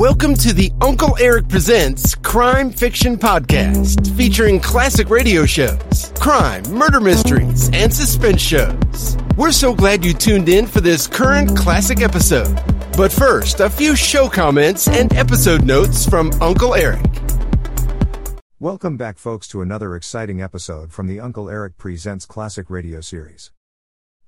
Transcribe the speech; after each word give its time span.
Welcome 0.00 0.32
to 0.36 0.54
the 0.54 0.72
Uncle 0.80 1.14
Erich 1.18 1.46
Presents 1.50 2.14
Crime 2.14 2.70
Fiction 2.70 3.18
Podcast, 3.18 4.16
featuring 4.16 4.58
classic 4.58 5.10
radio 5.10 5.44
shows, 5.44 6.10
crime, 6.18 6.62
murder 6.70 7.00
mysteries, 7.00 7.68
and 7.74 7.92
suspense 7.92 8.40
shows. 8.40 9.18
We're 9.36 9.52
so 9.52 9.74
glad 9.74 10.02
you 10.02 10.14
tuned 10.14 10.48
in 10.48 10.66
for 10.66 10.80
this 10.80 11.06
current 11.06 11.54
classic 11.54 12.00
episode. 12.00 12.58
But 12.96 13.12
first, 13.12 13.60
a 13.60 13.68
few 13.68 13.94
show 13.94 14.26
comments 14.26 14.88
and 14.88 15.12
episode 15.12 15.66
notes 15.66 16.08
from 16.08 16.32
Uncle 16.40 16.74
Erich. 16.74 17.04
Welcome 18.58 18.96
back, 18.96 19.18
folks, 19.18 19.46
to 19.48 19.60
another 19.60 19.94
exciting 19.94 20.40
episode 20.40 20.94
from 20.94 21.08
the 21.08 21.20
Uncle 21.20 21.50
Erich 21.50 21.76
Presents 21.76 22.24
Classic 22.24 22.70
Radio 22.70 23.02
series. 23.02 23.50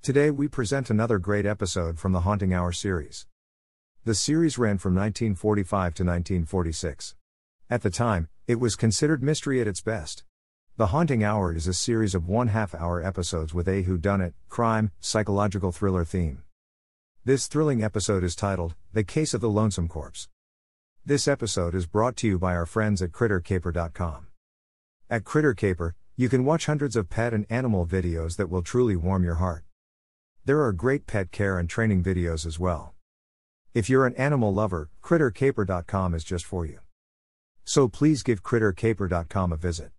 Today 0.03 0.29
we 0.29 0.47
present 0.47 0.91
another 0.91 1.17
great 1.17 1.47
episode 1.47 1.97
from 1.97 2.11
the 2.11 2.19
Haunting 2.19 2.53
Hour 2.53 2.73
series. 2.73 3.25
The 4.05 4.13
series 4.13 4.57
ran 4.57 4.79
from 4.79 4.95
1945 4.95 5.93
to 5.93 6.03
1946. 6.03 7.15
At 7.69 7.83
the 7.83 7.89
time, 7.89 8.27
it 8.47 8.59
was 8.59 8.75
considered 8.75 9.23
mystery 9.23 9.61
at 9.61 9.67
its 9.67 9.79
best. 9.79 10.25
The 10.75 10.87
Haunting 10.87 11.23
Hour 11.23 11.55
is 11.55 11.67
a 11.67 11.73
series 11.73 12.13
of 12.13 12.27
one 12.27 12.49
half 12.49 12.75
hour 12.75 13.01
episodes 13.01 13.53
with 13.53 13.65
a 13.69 13.81
whodunit, 13.81 14.33
crime, 14.49 14.91
psychological 14.99 15.71
thriller 15.71 16.03
theme. 16.03 16.43
This 17.23 17.47
thrilling 17.47 17.81
episode 17.81 18.25
is 18.25 18.35
titled, 18.35 18.75
The 18.91 19.05
Case 19.05 19.33
of 19.33 19.39
the 19.39 19.49
Lonesome 19.49 19.87
Corpse. 19.87 20.27
This 21.05 21.25
episode 21.25 21.73
is 21.73 21.85
brought 21.85 22.17
to 22.17 22.27
you 22.27 22.37
by 22.37 22.53
our 22.55 22.65
friends 22.65 23.01
at 23.01 23.13
CritterCaper.com. 23.13 24.27
At 25.09 25.23
CritterCaper, 25.23 25.93
you 26.17 26.27
can 26.27 26.43
watch 26.43 26.65
hundreds 26.65 26.97
of 26.97 27.09
pet 27.09 27.33
and 27.33 27.45
animal 27.49 27.85
videos 27.85 28.35
that 28.35 28.49
will 28.49 28.63
truly 28.63 28.97
warm 28.97 29.23
your 29.23 29.35
heart. 29.35 29.63
There 30.43 30.61
are 30.61 30.73
great 30.73 31.07
pet 31.07 31.31
care 31.31 31.57
and 31.57 31.69
training 31.69 32.03
videos 32.03 32.45
as 32.45 32.59
well. 32.59 32.92
If 33.73 33.89
you're 33.89 34.05
an 34.05 34.15
animal 34.17 34.53
lover, 34.53 34.91
CritterCaper.com 35.01 36.13
is 36.13 36.23
just 36.23 36.45
for 36.45 36.63
you. 36.63 36.77
So 37.65 37.87
please 37.87 38.21
give 38.21 38.43
CritterCaper.com 38.43 39.51
a 39.51 39.57
visit. 39.57 39.91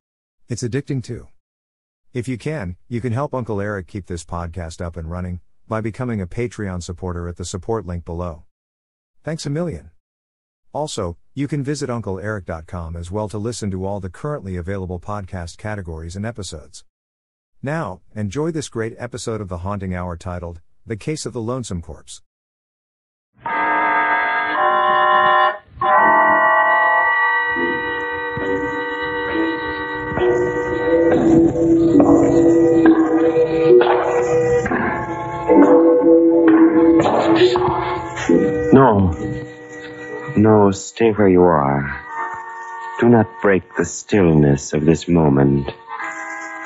It's 0.48 0.62
addicting 0.62 1.02
too. 1.02 1.26
If 2.12 2.28
you 2.28 2.38
can, 2.38 2.76
you 2.88 3.00
can 3.00 3.12
help 3.12 3.34
Uncle 3.34 3.60
Erich 3.60 3.88
keep 3.88 4.06
this 4.06 4.24
podcast 4.24 4.80
up 4.80 4.96
and 4.96 5.10
running 5.10 5.40
by 5.66 5.80
becoming 5.80 6.20
a 6.20 6.26
Patreon 6.28 6.84
supporter 6.84 7.26
at 7.26 7.36
the 7.36 7.44
support 7.44 7.84
link 7.84 8.04
below. 8.04 8.44
Thanks 9.24 9.44
a 9.44 9.50
million. 9.50 9.90
Also, 10.72 11.16
you 11.34 11.48
can 11.48 11.64
visit 11.64 11.90
UncleErich.com 11.90 12.94
as 12.94 13.10
well 13.10 13.28
to 13.28 13.38
listen 13.38 13.72
to 13.72 13.84
all 13.84 13.98
the 13.98 14.08
currently 14.08 14.56
available 14.56 15.00
podcast 15.00 15.56
categories 15.56 16.14
and 16.14 16.24
episodes. 16.24 16.84
Now, 17.60 18.02
enjoy 18.14 18.52
this 18.52 18.68
great 18.68 18.94
episode 18.98 19.40
of 19.40 19.48
The 19.48 19.58
Haunting 19.58 19.96
Hour 19.96 20.16
titled, 20.16 20.60
The 20.86 20.96
Case 20.96 21.26
of 21.26 21.32
the 21.32 21.40
Lonesome 21.40 21.82
Corpse. 21.82 22.22
No. 38.72 39.14
No, 40.36 40.70
stay 40.72 41.12
where 41.12 41.28
you 41.28 41.42
are. 41.42 42.04
Do 42.98 43.08
not 43.08 43.28
break 43.40 43.62
the 43.76 43.84
stillness 43.84 44.72
of 44.72 44.84
this 44.84 45.06
moment. 45.06 45.70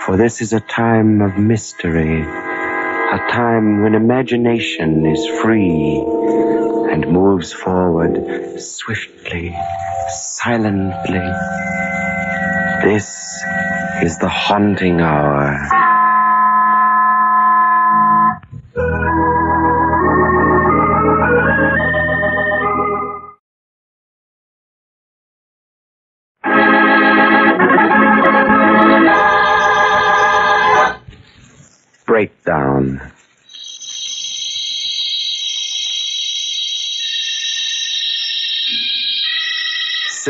For 0.07 0.17
this 0.17 0.41
is 0.41 0.55
a 0.55 0.61
time 0.61 1.21
of 1.21 1.37
mystery, 1.37 2.23
a 2.23 3.19
time 3.31 3.83
when 3.83 3.95
imagination 3.95 5.05
is 5.05 5.27
free 5.43 6.03
and 6.91 7.07
moves 7.13 7.53
forward 7.53 8.59
swiftly, 8.59 9.55
silently. 10.09 11.29
This 12.83 13.45
is 14.03 14.19
the 14.19 14.29
haunting 14.29 15.01
hour. 15.01 15.88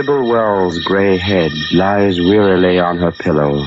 Sybil 0.09 0.31
Wells' 0.31 0.79
gray 0.85 1.19
head 1.19 1.53
lies 1.75 2.19
wearily 2.19 2.79
on 2.79 2.97
her 2.97 3.13
pillow. 3.13 3.63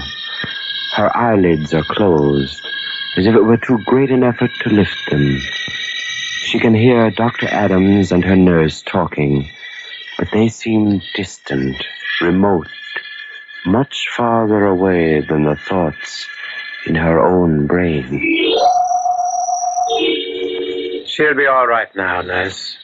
Her 0.96 1.16
eyelids 1.16 1.72
are 1.72 1.84
closed, 1.84 2.68
as 3.16 3.28
if 3.28 3.36
it 3.36 3.44
were 3.44 3.58
too 3.58 3.78
great 3.86 4.10
an 4.10 4.24
effort 4.24 4.50
to 4.62 4.70
lift 4.70 4.98
them. 5.12 5.38
She 6.46 6.58
can 6.58 6.74
hear 6.74 7.12
Dr. 7.12 7.48
Adams 7.48 8.12
and 8.12 8.26
her 8.26 8.36
nurse 8.36 8.82
talking, 8.82 9.48
but 10.18 10.30
they 10.34 10.50
seem 10.50 11.04
distant, 11.14 11.78
remote, 12.22 12.70
much 13.68 14.08
farther 14.18 14.66
away 14.66 15.22
than 15.22 15.44
the 15.44 15.56
thoughts 15.56 16.26
in 16.88 16.96
her 16.96 17.20
own 17.20 17.68
brain. 17.68 18.20
She'll 21.06 21.36
be 21.36 21.46
all 21.46 21.68
right 21.68 21.96
now, 21.96 22.24
nurse. 22.24 22.78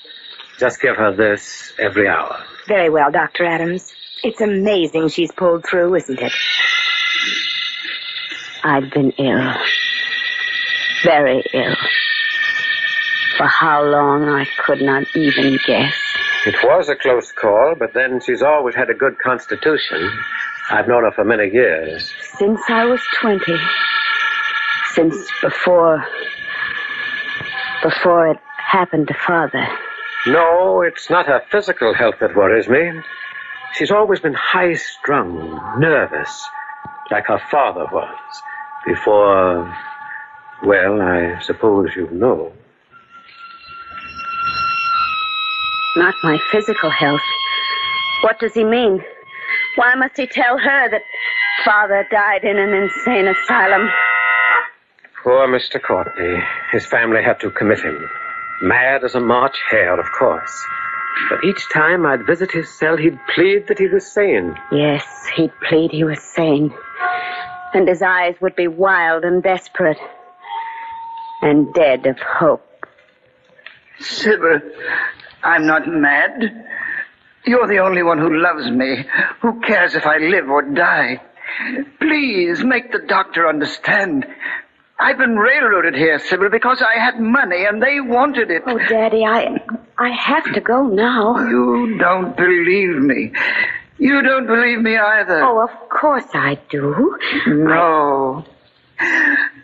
Just 0.57 0.81
give 0.81 0.95
her 0.95 1.16
this 1.16 1.73
every 1.79 2.07
hour. 2.07 2.44
Very 2.68 2.90
well, 2.90 3.12
Dr. 3.12 3.45
Adams. 3.45 3.94
It's 4.23 4.41
amazing 4.41 5.09
she's 5.09 5.31
pulled 5.31 5.66
through, 5.66 5.95
isn't 5.95 6.19
it? 6.19 6.34
I've 8.63 8.90
been 8.91 9.12
ill. 9.12 9.53
Very 11.03 11.44
ill. 11.53 11.75
For 13.38 13.45
how 13.45 13.84
long, 13.84 14.28
I 14.28 14.45
could 14.66 14.81
not 14.81 15.03
even 15.16 15.59
guess. 15.68 15.95
It 16.47 16.56
was 16.63 16.89
a 16.89 16.95
close 16.95 17.31
call, 17.31 17.75
but 17.78 17.94
then 17.94 18.19
she's 18.25 18.41
always 18.41 18.74
had 18.74 18.89
a 18.89 18.95
good 18.95 19.19
constitution. 19.19 20.12
I've 20.72 20.88
known 20.88 21.03
her 21.03 21.12
for 21.12 21.24
many 21.24 21.51
years. 21.53 22.12
Since 22.38 22.62
I 22.68 22.85
was 22.85 23.01
20. 23.19 23.56
Since 24.94 25.16
before. 25.41 26.03
before 27.84 28.29
it 28.29 28.38
happened 28.57 29.07
to 29.09 29.13
Father. 29.13 29.68
No, 30.28 30.82
it's 30.82 31.10
not 31.10 31.26
her 31.28 31.42
physical 31.50 31.94
health 31.94 32.16
that 32.20 32.36
worries 32.36 32.68
me. 32.68 32.92
She's 33.78 33.92
always 33.92 34.20
been 34.20 34.34
high 34.34 34.74
strung, 34.74 35.78
nervous, 35.80 36.50
like 37.12 37.28
her 37.28 37.40
father 37.50 37.86
was, 37.92 38.42
before, 38.86 39.74
well, 40.66 41.02
I 41.02 41.40
suppose 41.42 41.90
you 41.96 42.10
know. 42.12 42.52
Not 45.96 46.16
my 46.24 46.38
physical 46.52 46.90
health. 46.90 47.22
What 48.22 48.40
does 48.40 48.54
he 48.54 48.66
mean? 48.66 49.04
Why 49.76 49.96
must 49.96 50.18
he 50.18 50.28
tell 50.28 50.58
her 50.58 50.90
that 50.90 51.02
Father 51.64 52.06
died 52.12 52.44
in 52.44 52.58
an 52.58 52.74
insane 52.74 53.28
asylum? 53.28 53.90
Poor 55.24 55.48
Mr. 55.48 55.82
Courtney. 55.82 56.44
His 56.72 56.86
family 56.86 57.24
had 57.24 57.40
to 57.40 57.50
commit 57.50 57.80
him. 57.80 58.10
Mad 58.62 59.03
as 59.03 59.16
a 59.16 59.19
March 59.19 59.57
hare, 59.69 60.00
of 60.00 60.12
course. 60.18 60.66
But 61.29 61.44
each 61.44 61.69
time 61.69 62.06
I'd 62.06 62.25
visit 62.25 62.51
his 62.51 62.69
cell, 62.78 62.97
he'd 62.97 63.19
plead 63.35 63.68
that 63.68 63.79
he 63.79 63.88
was 63.88 64.12
sane. 64.12 64.56
Yes, 64.72 65.06
he'd 65.35 65.51
plead 65.68 65.91
he 65.91 66.03
was 66.03 66.22
sane. 66.22 66.73
And 67.73 67.88
his 67.88 68.01
eyes 68.01 68.35
would 68.41 68.56
be 68.56 68.68
wild 68.68 69.23
and 69.23 69.44
desperate. 69.44 70.00
And 71.41 71.73
dead 71.73 72.07
of 72.07 72.18
hope. 72.19 72.63
Sybil, 74.00 74.59
I'm 75.44 75.68
not 75.68 75.88
mad. 75.88 76.66
You're 77.45 77.68
the 77.68 77.79
only 77.79 78.03
one 78.03 78.18
who 78.18 78.42
loves 78.42 78.69
me, 78.69 79.06
who 79.42 79.60
cares 79.62 79.95
if 79.95 80.06
I 80.06 80.18
live 80.18 80.50
or 80.50 80.63
die. 80.63 81.21
Please 82.00 82.63
make 82.63 82.92
the 82.92 83.00
doctor 83.07 83.48
understand. 83.48 84.25
I've 85.00 85.18
been 85.18 85.38
railroaded 85.38 85.94
here, 85.96 86.18
Sybil, 86.20 86.50
because 86.50 86.82
I 86.82 87.00
had 87.00 87.20
money 87.20 87.66
and 87.66 87.82
they 87.82 88.00
wanted 88.00 88.50
it. 88.50 88.64
Oh, 88.66 88.80
Daddy, 88.90 89.24
I 89.26 89.60
I 89.98 90.10
have 90.10 90.44
to 90.54 90.62
go 90.62 90.88
now. 90.88 91.38
You 91.38 91.98
don't 92.00 92.36
believe 92.36 92.96
me. 93.02 93.32
You 94.00 94.22
don't 94.22 94.48
believe 94.48 94.82
me 94.82 94.98
either. 94.98 95.44
Oh, 95.44 95.62
of 95.62 95.90
course 95.90 96.26
I 96.34 96.60
do. 96.70 97.18
No. 97.48 98.46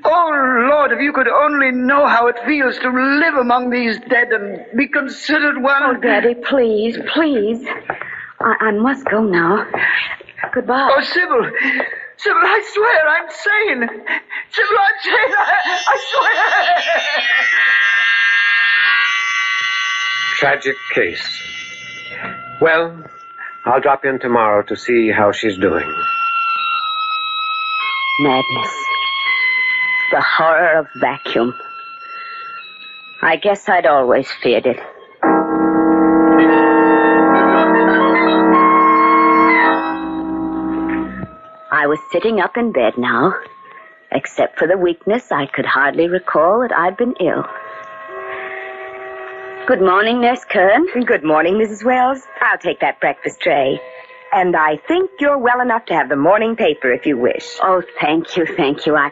Oh, 0.05 0.65
Lord, 0.69 0.91
if 0.91 0.99
you 0.99 1.11
could 1.13 1.27
only 1.27 1.71
know 1.71 2.05
how 2.07 2.27
it 2.27 2.35
feels 2.45 2.77
to 2.79 2.89
live 2.89 3.35
among 3.35 3.69
these 3.71 3.97
dead 4.09 4.31
and 4.31 4.65
be 4.77 4.87
considered 4.87 5.61
one. 5.61 5.81
Oh, 5.83 5.99
Daddy, 5.99 6.35
please, 6.35 6.97
please. 7.11 7.65
I, 8.39 8.55
I 8.59 8.71
must 8.71 9.05
go 9.05 9.23
now. 9.23 9.65
Goodbye. 10.53 10.89
Oh, 10.95 11.01
Sybil. 11.01 11.49
Sybil, 12.23 12.39
I 12.41 12.61
swear 12.73 13.07
I'm 13.09 13.29
sane. 13.29 13.83
Sybil, 14.51 14.77
I'm 14.79 14.99
sane. 15.03 15.33
I, 15.37 15.43
I 15.87 15.97
swear. 16.11 16.43
Tragic 20.37 20.77
case. 20.93 21.41
Well, 22.61 23.03
I'll 23.65 23.81
drop 23.81 24.05
in 24.05 24.19
tomorrow 24.19 24.63
to 24.63 24.75
see 24.77 25.11
how 25.11 25.33
she's 25.33 25.57
doing. 25.57 25.85
Madness. 28.21 28.73
The 30.11 30.21
horror 30.21 30.79
of 30.79 30.87
vacuum. 31.01 31.53
I 33.21 33.35
guess 33.35 33.67
I'd 33.67 33.85
always 33.85 34.31
feared 34.41 34.65
it. 34.65 34.79
I 41.83 41.85
was 41.85 41.99
sitting 42.13 42.39
up 42.39 42.55
in 42.55 42.71
bed 42.71 42.93
now. 42.97 43.33
Except 44.13 44.57
for 44.57 44.69
the 44.69 44.77
weakness, 44.77 45.33
I 45.33 45.47
could 45.47 45.65
hardly 45.65 46.07
recall 46.07 46.61
that 46.61 46.71
I'd 46.71 46.95
been 46.95 47.13
ill. 47.19 47.43
Good 49.67 49.81
morning, 49.81 50.21
Nurse 50.21 50.45
Curran. 50.45 50.87
Good 51.05 51.25
morning, 51.25 51.55
Mrs. 51.55 51.83
Wells. 51.83 52.21
I'll 52.39 52.57
take 52.57 52.79
that 52.79 53.01
breakfast 53.01 53.41
tray. 53.41 53.81
And 54.31 54.55
I 54.55 54.77
think 54.87 55.11
you're 55.19 55.37
well 55.37 55.59
enough 55.59 55.83
to 55.87 55.93
have 55.93 56.07
the 56.07 56.15
morning 56.15 56.55
paper 56.55 56.89
if 56.89 57.05
you 57.05 57.17
wish. 57.17 57.57
Oh, 57.61 57.83
thank 57.99 58.37
you, 58.37 58.45
thank 58.45 58.85
you. 58.85 58.95
I, 58.95 59.11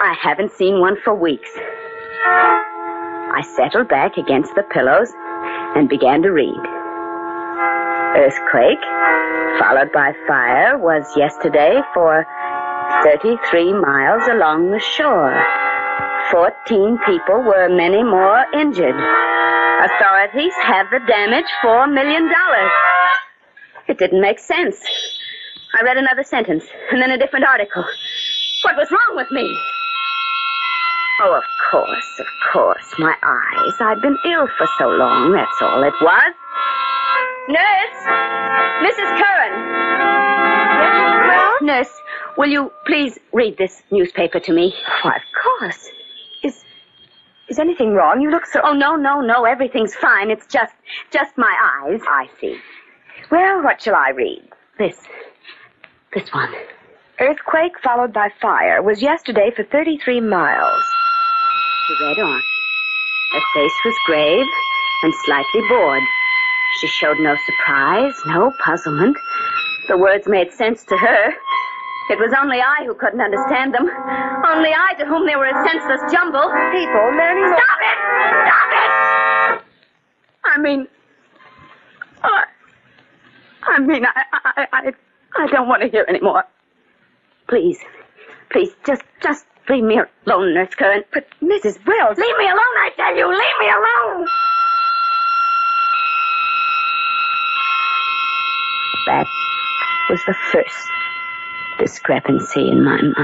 I 0.00 0.16
haven't 0.18 0.52
seen 0.52 0.80
one 0.80 0.96
for 1.04 1.14
weeks. 1.14 1.50
I 2.24 3.42
settled 3.54 3.90
back 3.90 4.16
against 4.16 4.54
the 4.54 4.62
pillows 4.62 5.12
and 5.76 5.90
began 5.90 6.22
to 6.22 6.30
read. 6.30 6.77
Earthquake, 8.16 8.82
followed 9.58 9.92
by 9.92 10.12
fire, 10.26 10.78
was 10.78 11.04
yesterday 11.16 11.80
for 11.92 12.26
33 13.04 13.74
miles 13.74 14.26
along 14.28 14.70
the 14.70 14.80
shore. 14.80 15.34
14 16.30 16.98
people 17.06 17.42
were 17.42 17.68
many 17.68 18.02
more 18.02 18.44
injured. 18.54 18.94
Authorities 19.84 20.54
have 20.62 20.86
the 20.90 21.00
damage 21.06 21.46
$4 21.62 21.92
million. 21.92 22.30
It 23.88 23.98
didn't 23.98 24.20
make 24.20 24.38
sense. 24.38 24.76
I 25.78 25.84
read 25.84 25.96
another 25.96 26.24
sentence 26.24 26.64
and 26.90 27.00
then 27.00 27.10
a 27.10 27.18
different 27.18 27.44
article. 27.46 27.84
What 28.62 28.76
was 28.76 28.90
wrong 28.90 29.16
with 29.16 29.30
me? 29.30 29.46
Oh, 31.20 31.34
of 31.34 31.44
course, 31.70 32.20
of 32.20 32.26
course. 32.52 32.94
My 32.98 33.14
eyes. 33.22 33.74
I'd 33.80 34.00
been 34.02 34.16
ill 34.24 34.48
for 34.56 34.66
so 34.78 34.88
long, 34.88 35.32
that's 35.32 35.62
all 35.62 35.82
it 35.82 35.94
was. 36.00 36.34
Nurse! 37.48 38.00
Mrs. 38.84 39.18
Curran! 39.18 39.52
Yes, 41.28 41.62
Nurse, 41.62 42.00
will 42.36 42.48
you 42.50 42.70
please 42.86 43.18
read 43.32 43.56
this 43.56 43.82
newspaper 43.90 44.38
to 44.40 44.52
me? 44.52 44.74
Why, 45.02 45.16
of 45.16 45.22
course. 45.42 45.88
Is 46.42 46.62
is 47.48 47.58
anything 47.58 47.94
wrong? 47.94 48.20
You 48.20 48.30
look 48.30 48.44
so. 48.44 48.60
Oh, 48.62 48.74
no, 48.74 48.96
no, 48.96 49.22
no. 49.22 49.44
Everything's 49.44 49.94
fine. 49.94 50.30
It's 50.30 50.46
just, 50.46 50.74
just 51.10 51.38
my 51.38 51.54
eyes. 51.82 52.00
I 52.06 52.28
see. 52.38 52.58
Well, 53.30 53.62
what 53.62 53.80
shall 53.80 53.94
I 53.94 54.10
read? 54.10 54.42
This. 54.78 54.96
This 56.12 56.28
one. 56.32 56.52
Earthquake 57.18 57.80
followed 57.82 58.12
by 58.12 58.28
fire 58.40 58.82
was 58.82 59.02
yesterday 59.02 59.50
for 59.56 59.64
33 59.64 60.20
miles. 60.20 60.82
She 61.86 62.04
read 62.04 62.18
on. 62.18 62.42
Her 63.32 63.40
face 63.54 63.78
was 63.84 63.94
grave 64.06 64.46
and 65.02 65.14
slightly 65.24 65.62
bored. 65.68 66.02
She 66.80 66.86
showed 66.86 67.18
no 67.18 67.34
surprise, 67.44 68.14
no 68.26 68.52
puzzlement. 68.64 69.16
The 69.88 69.98
words 69.98 70.28
made 70.28 70.52
sense 70.52 70.84
to 70.84 70.96
her. 70.96 71.32
It 72.10 72.18
was 72.18 72.32
only 72.40 72.60
I 72.60 72.84
who 72.86 72.94
couldn't 72.94 73.20
understand 73.20 73.74
them. 73.74 73.84
Only 73.84 74.70
I 74.70 74.94
to 74.98 75.04
whom 75.04 75.26
they 75.26 75.36
were 75.36 75.46
a 75.46 75.68
senseless 75.68 76.00
jumble. 76.12 76.48
People 76.70 77.04
learning. 77.18 77.50
Stop 77.52 77.80
it! 77.82 77.98
Stop 78.46 78.70
it! 78.72 79.64
I 80.44 80.58
mean, 80.60 80.86
I, 82.22 82.44
I 83.62 83.80
mean, 83.80 84.04
I, 84.06 84.22
I, 84.32 84.66
I, 84.72 84.92
I 85.36 85.46
don't 85.48 85.68
want 85.68 85.82
to 85.82 85.88
hear 85.88 86.06
any 86.08 86.20
more. 86.20 86.44
Please, 87.48 87.78
please, 88.50 88.70
just, 88.86 89.02
just 89.20 89.46
leave 89.68 89.84
me 89.84 90.00
alone, 90.26 90.54
Nurse 90.54 90.74
Curran. 90.74 91.02
But 91.12 91.26
Mrs. 91.42 91.84
Wells. 91.86 92.18
Leave 92.18 92.38
me 92.38 92.46
alone, 92.46 92.76
I 92.78 92.90
tell 92.96 93.16
you. 93.16 93.28
Leave 93.28 93.58
me 93.60 93.68
alone. 93.68 94.28
That 99.08 99.26
was 100.10 100.20
the 100.26 100.34
first 100.52 100.86
discrepancy 101.78 102.68
in 102.68 102.84
my 102.84 103.00
mind. 103.00 103.16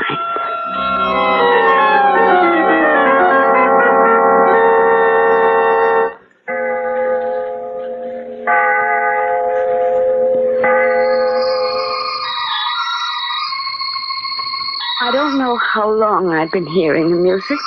I 15.02 15.10
don't 15.12 15.36
know 15.36 15.58
how 15.58 15.90
long 15.90 16.30
I'd 16.30 16.50
been 16.50 16.66
hearing 16.66 17.10
the 17.10 17.16
music. 17.16 17.58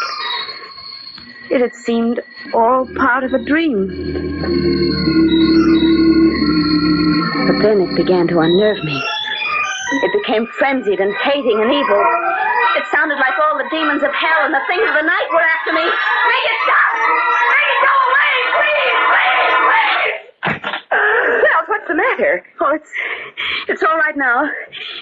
It 1.52 1.62
had 1.62 1.75
seemed 1.75 2.22
all 2.52 2.88
part 2.96 3.24
of 3.24 3.36
a 3.36 3.46
dream. 3.46 5.37
Then 7.62 7.81
it 7.81 7.95
began 7.95 8.27
to 8.27 8.39
unnerve 8.39 8.83
me. 8.83 9.01
It 10.04 10.12
became 10.21 10.45
frenzied 10.59 11.00
and 11.00 11.13
hating 11.24 11.57
and 11.59 11.71
evil. 11.74 12.04
It 12.77 12.86
sounded 12.94 13.18
like 13.18 13.33
all 13.42 13.57
the 13.57 13.68
demons 13.71 14.04
of 14.04 14.13
hell 14.13 14.45
and 14.45 14.54
the 14.54 14.62
things 14.68 14.88
of 14.88 14.94
the 14.94 15.01
night 15.01 15.27
were 15.33 15.42
after 15.42 15.74
me. 15.74 15.81
Make 15.81 16.45
it 16.54 16.59
stop! 16.69 16.92
Make 17.50 17.69
it 17.74 17.81
go 17.81 17.94
away! 18.07 18.33
Please, 18.62 19.00
please, 19.09 19.56
please! 19.65 20.18
Wells, 21.42 21.68
what's 21.68 21.88
the 21.88 21.95
matter? 21.95 22.45
Oh, 22.62 22.75
it's 22.75 22.92
it's 23.68 23.83
all 23.83 23.98
right 23.98 24.15
now. 24.15 24.50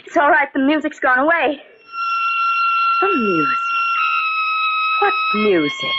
It's 0.06 0.16
all 0.16 0.30
right. 0.30 0.48
The 0.54 0.60
music's 0.60 1.00
gone 1.00 1.20
away. 1.20 1.62
The 3.02 3.08
music. 3.08 3.58
What 5.02 5.14
music? 5.36 5.96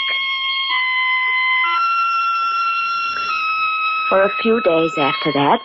For 4.08 4.22
a 4.22 4.30
few 4.40 4.60
days 4.62 4.92
after 4.96 5.32
that, 5.32 5.60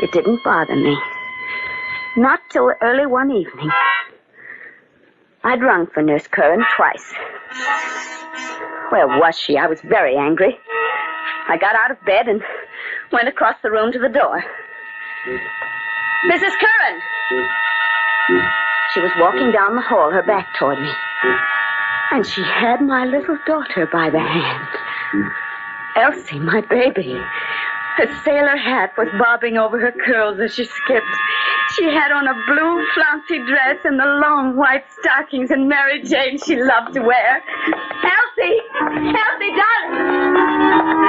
it 0.00 0.12
didn't 0.12 0.42
bother 0.44 0.76
me. 0.76 0.96
Not 2.16 2.40
till 2.50 2.72
early 2.80 3.06
one 3.06 3.30
evening. 3.30 3.70
I'd 5.44 5.62
rung 5.62 5.86
for 5.86 6.02
Nurse 6.02 6.26
Curran 6.26 6.64
twice. 6.76 7.14
Where 8.90 9.06
was 9.06 9.38
she? 9.38 9.56
I 9.56 9.66
was 9.66 9.80
very 9.82 10.16
angry. 10.16 10.58
I 11.48 11.56
got 11.56 11.76
out 11.76 11.90
of 11.90 12.04
bed 12.04 12.28
and 12.28 12.42
went 13.12 13.28
across 13.28 13.56
the 13.62 13.70
room 13.70 13.92
to 13.92 13.98
the 13.98 14.08
door. 14.08 14.42
Mrs. 16.30 16.52
Curran! 16.58 17.00
She 18.92 19.00
was 19.00 19.12
walking 19.18 19.52
down 19.52 19.76
the 19.76 19.82
hall, 19.82 20.10
her 20.10 20.22
back 20.22 20.48
toward 20.58 20.78
me. 20.80 20.92
And 22.12 22.26
she 22.26 22.42
had 22.42 22.80
my 22.80 23.04
little 23.04 23.38
daughter 23.46 23.88
by 23.92 24.10
the 24.10 24.18
hand. 24.18 24.68
Elsie, 25.96 26.38
my 26.38 26.60
baby. 26.62 27.16
Her 27.96 28.06
sailor 28.24 28.56
hat 28.56 28.92
was 28.96 29.08
bobbing 29.18 29.58
over 29.58 29.78
her 29.78 29.92
curls 29.92 30.38
as 30.40 30.54
she 30.54 30.64
skipped. 30.64 31.14
She 31.76 31.84
had 31.84 32.12
on 32.12 32.26
a 32.26 32.34
blue 32.46 32.86
flouncy 32.94 33.38
dress 33.46 33.78
and 33.84 33.98
the 33.98 34.06
long 34.06 34.56
white 34.56 34.84
stockings 35.00 35.50
and 35.50 35.68
Mary 35.68 36.02
Jane 36.02 36.38
she 36.38 36.56
loved 36.56 36.94
to 36.94 37.00
wear. 37.00 37.42
Elsie! 38.02 38.60
Elsie, 38.80 39.52
darling! 39.58 41.00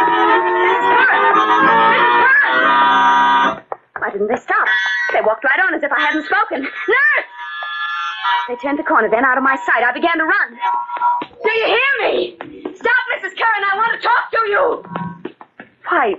Why 4.00 4.10
didn't 4.12 4.28
they 4.28 4.38
stop? 4.38 4.68
They 5.14 5.22
walked 5.22 5.44
right 5.44 5.60
on 5.60 5.74
as 5.76 5.84
if 5.84 5.92
I 5.92 6.00
hadn't 6.00 6.26
spoken. 6.26 6.62
Nurse! 6.62 7.30
They 8.50 8.56
turned 8.56 8.80
the 8.80 8.84
corner, 8.84 9.10
then 9.10 9.24
out 9.24 9.38
of 9.38 9.44
my 9.44 9.56
sight. 9.56 9.84
I 9.84 9.94
began 9.94 10.18
to 10.18 10.26
run. 10.26 10.58
Do 11.44 11.52
you 11.52 11.66
hear 11.68 11.92
me? 12.02 12.38
Stop, 12.76 13.02
Mrs. 13.16 13.38
Curran. 13.38 13.64
I 13.72 13.76
want 13.76 14.02
to 14.02 14.08
talk 14.08 14.32
to 14.32 14.42
you. 14.50 14.84
Why, 15.88 16.16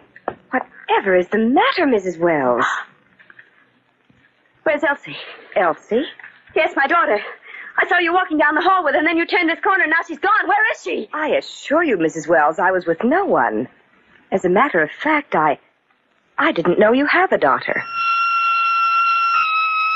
whatever 0.89 1.17
is 1.17 1.29
the 1.29 1.39
matter, 1.39 1.87
Mrs. 1.87 2.19
Wells? 2.19 2.65
Where's 4.65 4.83
Elsie? 4.85 5.17
Elsie? 5.57 6.05
Yes, 6.55 6.73
my 6.77 6.87
daughter. 6.87 7.19
I 7.79 7.89
saw 7.89 7.99
you 7.99 8.13
walking 8.13 8.39
down 8.39 8.55
the 8.55 8.61
hall 8.61 8.85
with 8.85 8.93
her, 8.93 8.99
and 8.99 9.07
then 9.07 9.17
you 9.17 9.27
turned 9.27 9.49
this 9.49 9.61
corner, 9.61 9.85
and 9.85 9.91
now 9.91 10.03
she's 10.07 10.19
gone. 10.19 10.47
Where 10.47 10.73
is 10.73 10.83
she? 10.83 11.09
I 11.13 11.31
assure 11.31 11.83
you, 11.83 11.97
Mrs. 11.97 12.29
Wells, 12.29 12.59
I 12.59 12.71
was 12.71 12.87
with 12.87 13.03
no 13.03 13.25
one. 13.25 13.69
As 14.31 14.45
a 14.45 14.49
matter 14.49 14.83
of 14.83 14.91
fact, 14.91 15.35
I. 15.35 15.59
I 16.39 16.53
didn't 16.53 16.79
know 16.79 16.93
you 16.93 17.07
have 17.07 17.33
a 17.33 17.39
daughter. 17.39 17.83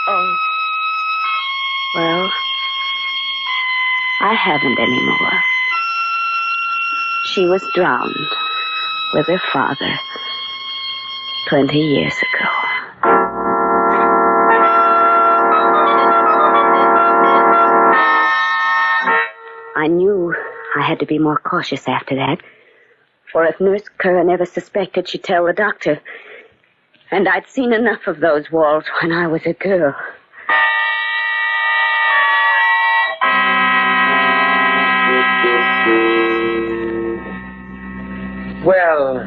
Oh. 0.08 0.36
Well, 1.96 2.30
I 4.20 4.34
haven't 4.34 4.78
any 4.78 5.06
more. 5.06 5.40
She 7.24 7.46
was 7.46 7.62
drowned 7.74 8.14
with 9.14 9.26
her 9.26 9.40
father 9.52 9.98
20 11.46 11.78
years 11.78 12.12
ago. 12.12 12.48
I 19.76 19.86
knew 19.86 20.34
I 20.76 20.82
had 20.82 20.98
to 20.98 21.06
be 21.06 21.20
more 21.20 21.38
cautious 21.38 21.86
after 21.86 22.16
that. 22.16 22.38
For 23.30 23.44
if 23.44 23.60
Nurse 23.60 23.88
Curran 23.98 24.28
ever 24.28 24.44
suspected, 24.44 25.08
she'd 25.08 25.22
tell 25.22 25.46
the 25.46 25.52
doctor. 25.52 26.00
And 27.12 27.28
I'd 27.28 27.46
seen 27.46 27.72
enough 27.72 28.08
of 28.08 28.18
those 28.18 28.50
walls 28.50 28.84
when 29.00 29.12
I 29.12 29.28
was 29.28 29.42
a 29.46 29.52
girl. 29.52 29.94
Well, 38.64 39.18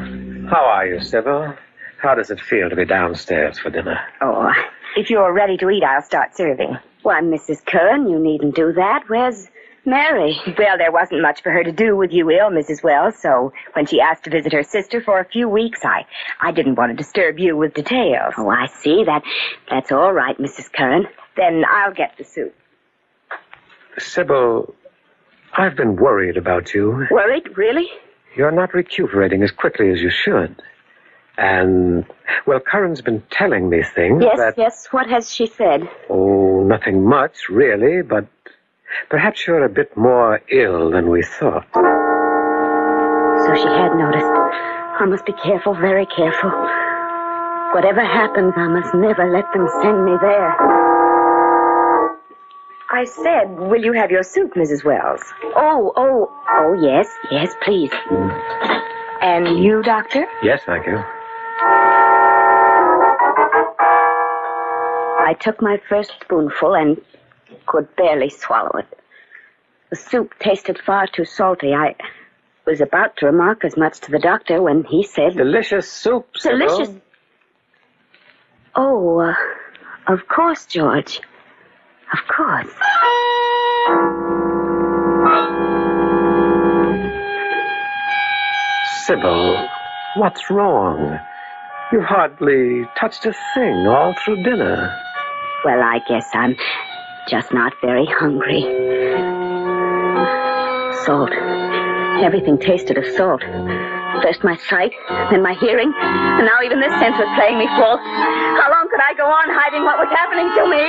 how 0.50 0.66
are 0.66 0.86
you, 0.86 1.00
Sybil? 1.00 1.56
How 2.00 2.14
does 2.14 2.30
it 2.30 2.40
feel 2.40 2.70
to 2.70 2.76
be 2.76 2.86
downstairs 2.86 3.58
for 3.58 3.68
dinner? 3.70 4.00
Oh, 4.22 4.48
uh, 4.48 4.54
if 4.96 5.10
you're 5.10 5.32
ready 5.32 5.56
to 5.58 5.68
eat, 5.68 5.82
I'll 5.84 6.02
start 6.02 6.34
serving. 6.34 6.78
Why, 7.02 7.20
Mrs. 7.20 7.64
Curran, 7.66 8.08
you 8.08 8.18
needn't 8.18 8.54
do 8.54 8.72
that. 8.72 9.04
Where's 9.08 9.48
Mary? 9.84 10.38
Well, 10.58 10.78
there 10.78 10.92
wasn't 10.92 11.20
much 11.20 11.42
for 11.42 11.50
her 11.52 11.62
to 11.62 11.72
do 11.72 11.96
with 11.96 12.12
you 12.12 12.30
ill, 12.30 12.50
Mrs. 12.50 12.82
Wells, 12.82 13.16
so 13.18 13.52
when 13.74 13.84
she 13.86 14.00
asked 14.00 14.24
to 14.24 14.30
visit 14.30 14.52
her 14.52 14.62
sister 14.62 15.02
for 15.02 15.20
a 15.20 15.24
few 15.26 15.48
weeks, 15.48 15.84
I, 15.84 16.06
I 16.40 16.52
didn't 16.52 16.76
want 16.76 16.90
to 16.90 16.96
disturb 16.96 17.38
you 17.38 17.56
with 17.56 17.74
details. 17.74 18.34
Oh, 18.38 18.48
I 18.48 18.66
see. 18.66 19.04
That 19.04 19.22
that's 19.68 19.92
all 19.92 20.12
right, 20.12 20.36
Mrs. 20.38 20.72
Curran. 20.72 21.06
Then 21.36 21.64
I'll 21.68 21.92
get 21.92 22.16
the 22.16 22.24
soup. 22.24 22.54
Sybil, 23.98 24.74
I've 25.54 25.76
been 25.76 25.96
worried 25.96 26.36
about 26.38 26.72
you. 26.72 27.06
Worried? 27.10 27.56
Really? 27.56 27.88
You're 28.36 28.52
not 28.52 28.72
recuperating 28.72 29.42
as 29.42 29.50
quickly 29.50 29.90
as 29.90 30.00
you 30.00 30.10
should. 30.10 30.62
And, 31.40 32.04
well, 32.46 32.60
Curran's 32.60 33.00
been 33.00 33.22
telling 33.30 33.70
me 33.70 33.82
things 33.82 34.22
Yes, 34.22 34.36
that... 34.36 34.54
yes. 34.58 34.88
What 34.90 35.08
has 35.08 35.32
she 35.32 35.46
said? 35.46 35.88
Oh, 36.10 36.62
nothing 36.64 37.02
much, 37.02 37.48
really, 37.48 38.02
but 38.02 38.26
perhaps 39.08 39.46
you're 39.46 39.64
a 39.64 39.70
bit 39.70 39.96
more 39.96 40.42
ill 40.50 40.90
than 40.90 41.08
we 41.08 41.22
thought. 41.22 41.66
So 41.72 43.54
she 43.56 43.68
had 43.68 43.96
noticed. 43.96 44.26
I 45.00 45.06
must 45.08 45.24
be 45.24 45.32
careful, 45.32 45.72
very 45.72 46.04
careful. 46.04 46.50
Whatever 47.72 48.04
happens, 48.04 48.52
I 48.56 48.68
must 48.68 48.94
never 48.94 49.32
let 49.32 49.50
them 49.54 49.66
send 49.80 50.04
me 50.04 50.12
there. 50.20 50.50
I 52.92 53.04
said, 53.06 53.56
will 53.56 53.82
you 53.82 53.94
have 53.94 54.10
your 54.10 54.24
soup, 54.24 54.52
Mrs. 54.56 54.84
Wells? 54.84 55.22
Oh, 55.56 55.90
oh, 55.96 56.30
oh, 56.50 56.74
yes, 56.82 57.08
yes, 57.30 57.54
please. 57.62 57.92
Hmm. 57.94 58.28
And 59.22 59.64
you, 59.64 59.82
Doctor? 59.82 60.26
Yes, 60.42 60.60
thank 60.66 60.86
you. 60.86 61.02
I 65.30 65.34
took 65.34 65.62
my 65.62 65.80
first 65.88 66.12
spoonful 66.22 66.74
and 66.74 67.00
could 67.66 67.94
barely 67.94 68.30
swallow 68.30 68.76
it. 68.80 68.98
The 69.90 69.94
soup 69.94 70.34
tasted 70.40 70.76
far 70.84 71.06
too 71.06 71.24
salty. 71.24 71.72
I 71.72 71.94
was 72.66 72.80
about 72.80 73.16
to 73.18 73.26
remark 73.26 73.64
as 73.64 73.76
much 73.76 74.00
to 74.00 74.10
the 74.10 74.18
doctor 74.18 74.60
when 74.60 74.82
he 74.82 75.04
said, 75.04 75.36
Delicious 75.36 75.88
soup, 75.88 76.26
Sybil. 76.36 76.58
Delicious. 76.58 76.94
Oh, 78.74 79.20
uh, 79.20 79.34
of 80.12 80.26
course, 80.26 80.66
George. 80.66 81.20
Of 82.12 82.18
course. 82.26 82.74
Sybil, 89.06 89.68
what's 90.16 90.50
wrong? 90.50 91.20
You've 91.92 92.02
hardly 92.02 92.84
touched 92.96 93.26
a 93.26 93.34
thing 93.54 93.86
all 93.86 94.12
through 94.24 94.42
dinner. 94.42 94.92
Well, 95.64 95.82
I 95.82 96.00
guess 96.08 96.26
I'm 96.32 96.56
just 97.28 97.52
not 97.52 97.74
very 97.82 98.06
hungry. 98.06 98.62
Salt. 101.04 101.32
Everything 102.24 102.58
tasted 102.58 102.96
of 102.96 103.04
salt. 103.16 103.42
First 104.22 104.42
my 104.42 104.56
sight, 104.56 104.92
then 105.30 105.42
my 105.42 105.54
hearing, 105.54 105.92
and 105.96 106.46
now 106.46 106.60
even 106.64 106.80
this 106.80 106.92
sense 106.98 107.16
was 107.18 107.28
playing 107.36 107.58
me 107.58 107.66
false. 107.76 108.00
How 108.00 108.70
long 108.70 108.88
could 108.90 109.00
I 109.00 109.14
go 109.16 109.24
on 109.24 109.48
hiding 109.48 109.84
what 109.84 109.98
was 109.98 110.08
happening 110.08 110.48
to 110.48 110.64
me? 110.68 110.84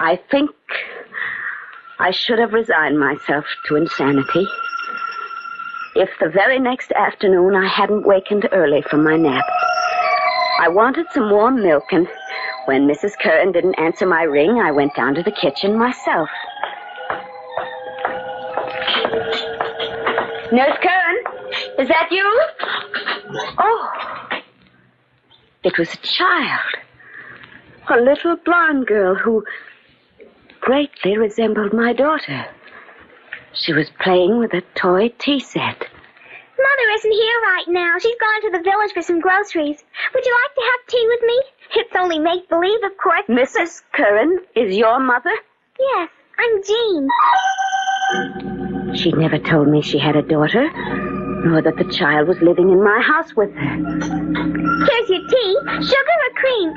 I 0.00 0.18
think 0.30 0.50
I 1.98 2.10
should 2.10 2.38
have 2.38 2.52
resigned 2.52 2.98
myself 2.98 3.44
to 3.66 3.76
insanity. 3.76 4.46
If 5.96 6.10
the 6.18 6.28
very 6.28 6.58
next 6.58 6.92
afternoon 6.92 7.54
I 7.54 7.68
hadn't 7.68 8.06
wakened 8.06 8.48
early 8.52 8.82
from 8.82 9.04
my 9.04 9.16
nap. 9.16 9.44
I 10.60 10.68
wanted 10.68 11.06
some 11.12 11.30
warm 11.30 11.62
milk, 11.62 11.84
and 11.92 12.08
when 12.66 12.86
Mrs. 12.86 13.12
Curran 13.20 13.52
didn't 13.52 13.74
answer 13.74 14.06
my 14.06 14.22
ring, 14.22 14.60
I 14.60 14.70
went 14.70 14.94
down 14.94 15.14
to 15.14 15.22
the 15.22 15.32
kitchen 15.32 15.76
myself. 15.76 16.28
Nurse 20.52 20.78
Curran, 20.80 21.24
is 21.78 21.88
that 21.88 22.08
you? 22.10 22.40
Oh, 23.58 23.90
it 25.64 25.76
was 25.78 25.92
a 25.92 25.98
child. 25.98 26.74
A 27.88 27.96
little 28.00 28.36
blonde 28.36 28.86
girl 28.86 29.14
who 29.14 29.44
greatly 30.60 31.18
resembled 31.18 31.72
my 31.72 31.92
daughter. 31.92 32.46
She 33.52 33.72
was 33.72 33.90
playing 34.00 34.38
with 34.38 34.54
a 34.54 34.62
toy 34.74 35.12
tea 35.18 35.40
set. 35.40 35.86
Mother 36.64 36.88
isn't 36.96 37.12
here 37.12 37.40
right 37.42 37.68
now. 37.68 37.98
She's 38.00 38.16
gone 38.18 38.40
to 38.42 38.50
the 38.56 38.62
village 38.64 38.92
for 38.94 39.02
some 39.02 39.20
groceries. 39.20 39.84
Would 40.14 40.24
you 40.24 40.32
like 40.42 40.54
to 40.54 40.62
have 40.70 40.86
tea 40.88 41.06
with 41.08 41.22
me? 41.22 41.42
It's 41.76 41.94
only 41.94 42.18
make 42.18 42.48
believe, 42.48 42.82
of 42.82 42.96
course. 42.96 43.26
Mrs. 43.28 43.82
Curran 43.92 44.38
is 44.56 44.74
your 44.74 44.98
mother? 44.98 45.34
Yes, 45.78 46.08
I'm 46.38 46.62
Jean. 46.64 47.08
She 48.96 49.12
never 49.12 49.38
told 49.38 49.68
me 49.68 49.82
she 49.82 49.98
had 49.98 50.16
a 50.16 50.22
daughter, 50.22 50.70
nor 51.44 51.60
that 51.60 51.76
the 51.76 51.84
child 51.92 52.28
was 52.28 52.40
living 52.40 52.70
in 52.70 52.82
my 52.82 52.98
house 53.02 53.34
with 53.36 53.52
her. 53.52 53.74
Here's 54.88 55.10
your 55.10 55.28
tea. 55.28 55.58
Sugar 55.84 56.16
or 56.24 56.32
cream? 56.40 56.72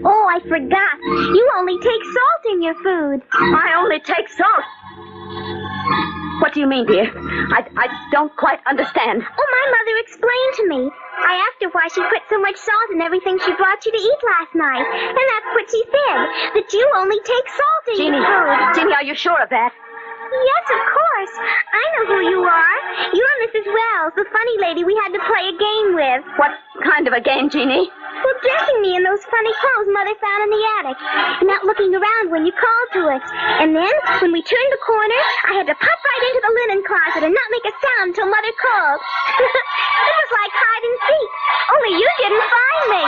oh, 0.04 0.28
I 0.30 0.38
forgot. 0.48 0.98
You 1.02 1.50
only 1.56 1.78
take 1.78 2.04
salt 2.04 2.44
in 2.52 2.62
your 2.62 2.74
food. 2.74 3.22
I 3.32 3.74
only 3.82 3.98
take 3.98 4.28
salt. 4.28 4.64
What 6.44 6.52
do 6.52 6.60
you 6.60 6.68
mean, 6.68 6.84
dear? 6.84 7.08
I, 7.08 7.64
I 7.72 7.86
don't 8.12 8.28
quite 8.36 8.60
understand. 8.68 9.24
Oh, 9.24 9.48
my 9.48 9.64
mother 9.72 9.96
explained 10.04 10.52
to 10.60 10.64
me. 10.68 10.90
I 11.24 11.40
asked 11.40 11.64
her 11.64 11.72
why 11.72 11.88
she 11.88 12.04
put 12.12 12.20
so 12.28 12.36
much 12.36 12.60
salt 12.60 12.92
in 12.92 13.00
everything 13.00 13.40
she 13.40 13.56
brought 13.56 13.80
you 13.80 13.92
to 13.92 13.96
eat 13.96 14.20
last 14.28 14.52
night. 14.52 14.84
And 14.84 15.24
that's 15.32 15.48
what 15.56 15.66
she 15.72 15.80
said, 15.88 16.60
that 16.60 16.68
you 16.68 16.84
only 17.00 17.16
take 17.24 17.48
salt 17.48 17.84
in 17.88 17.96
Jeannie, 17.96 18.20
your 18.20 18.28
food. 18.28 18.76
Jeannie, 18.76 18.92
are 18.92 19.04
you 19.08 19.14
sure 19.16 19.40
of 19.40 19.48
that? 19.56 19.72
Yes, 20.32 20.64
of 20.72 20.82
course. 20.88 21.34
I 21.68 21.84
know 21.92 22.04
who 22.08 22.20
you 22.32 22.40
are. 22.40 22.78
You're 23.12 23.36
Mrs. 23.44 23.66
Wells, 23.68 24.12
the 24.16 24.24
funny 24.32 24.56
lady 24.58 24.84
we 24.84 24.96
had 25.04 25.12
to 25.12 25.20
play 25.28 25.52
a 25.52 25.56
game 25.56 25.94
with. 25.94 26.24
What 26.40 26.52
kind 26.80 27.04
of 27.06 27.12
a 27.12 27.20
game, 27.20 27.50
Jeannie? 27.52 27.90
Well, 27.92 28.36
dressing 28.40 28.80
me 28.80 28.96
in 28.96 29.04
those 29.04 29.20
funny 29.28 29.52
clothes 29.60 29.88
Mother 29.92 30.16
found 30.16 30.40
in 30.48 30.50
the 30.56 30.62
attic. 30.80 30.96
And 31.44 31.48
not 31.48 31.64
looking 31.68 31.92
around 31.92 32.32
when 32.32 32.46
you 32.48 32.52
called 32.56 32.88
to 32.96 33.02
us. 33.12 33.24
And 33.60 33.76
then, 33.76 33.94
when 34.24 34.32
we 34.32 34.40
turned 34.40 34.70
the 34.72 34.80
corner, 34.80 35.20
I 35.50 35.60
had 35.60 35.68
to 35.68 35.76
pop 35.76 35.98
right 36.00 36.24
into 36.32 36.40
the 36.40 36.52
linen 36.56 36.80
closet 36.88 37.22
and 37.28 37.34
not 37.36 37.48
make 37.52 37.66
a 37.68 37.74
sound 37.76 38.16
until 38.16 38.28
Mother 38.32 38.54
called. 38.56 39.00
it 40.08 40.14
was 40.24 40.30
like 40.32 40.52
hide 40.56 40.84
and 40.88 40.98
seek. 41.04 41.30
Only 41.68 41.92
you 42.00 42.08
didn't 42.16 42.44
find 42.48 42.84
me. 42.96 43.04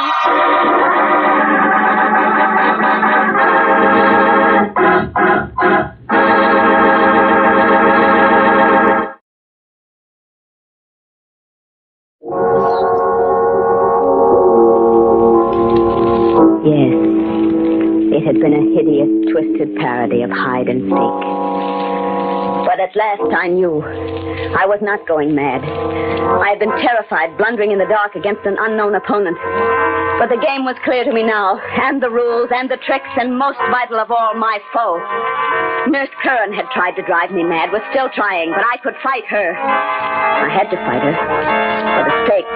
Had 18.26 18.42
been 18.42 18.58
a 18.58 18.64
hideous, 18.74 19.06
twisted 19.30 19.70
parody 19.78 20.26
of 20.26 20.30
hide 20.34 20.66
and 20.66 20.82
seek. 20.90 21.18
But 22.66 22.82
at 22.82 22.90
last 22.98 23.22
I 23.30 23.46
knew. 23.46 23.78
I 24.58 24.66
was 24.66 24.82
not 24.82 25.06
going 25.06 25.30
mad. 25.30 25.62
I 25.62 26.50
had 26.50 26.58
been 26.58 26.74
terrified, 26.82 27.38
blundering 27.38 27.70
in 27.70 27.78
the 27.78 27.86
dark 27.86 28.18
against 28.18 28.42
an 28.42 28.58
unknown 28.58 28.98
opponent. 28.98 29.38
But 30.18 30.34
the 30.34 30.42
game 30.42 30.66
was 30.66 30.74
clear 30.82 31.06
to 31.06 31.12
me 31.14 31.22
now, 31.22 31.62
and 31.86 32.02
the 32.02 32.10
rules, 32.10 32.50
and 32.50 32.66
the 32.66 32.82
tricks, 32.82 33.06
and 33.14 33.38
most 33.38 33.62
vital 33.70 34.02
of 34.02 34.10
all, 34.10 34.34
my 34.34 34.58
foe. 34.74 34.98
Nurse 35.86 36.10
Curran 36.18 36.50
had 36.50 36.66
tried 36.74 36.98
to 36.98 37.06
drive 37.06 37.30
me 37.30 37.46
mad, 37.46 37.70
was 37.70 37.82
still 37.94 38.10
trying, 38.10 38.50
but 38.50 38.66
I 38.66 38.82
could 38.82 38.98
fight 39.06 39.22
her. 39.30 39.54
I 39.54 40.50
had 40.50 40.66
to 40.74 40.78
fight 40.82 41.02
her, 41.06 41.14
for 41.14 42.02
the 42.10 42.16
stake 42.26 42.50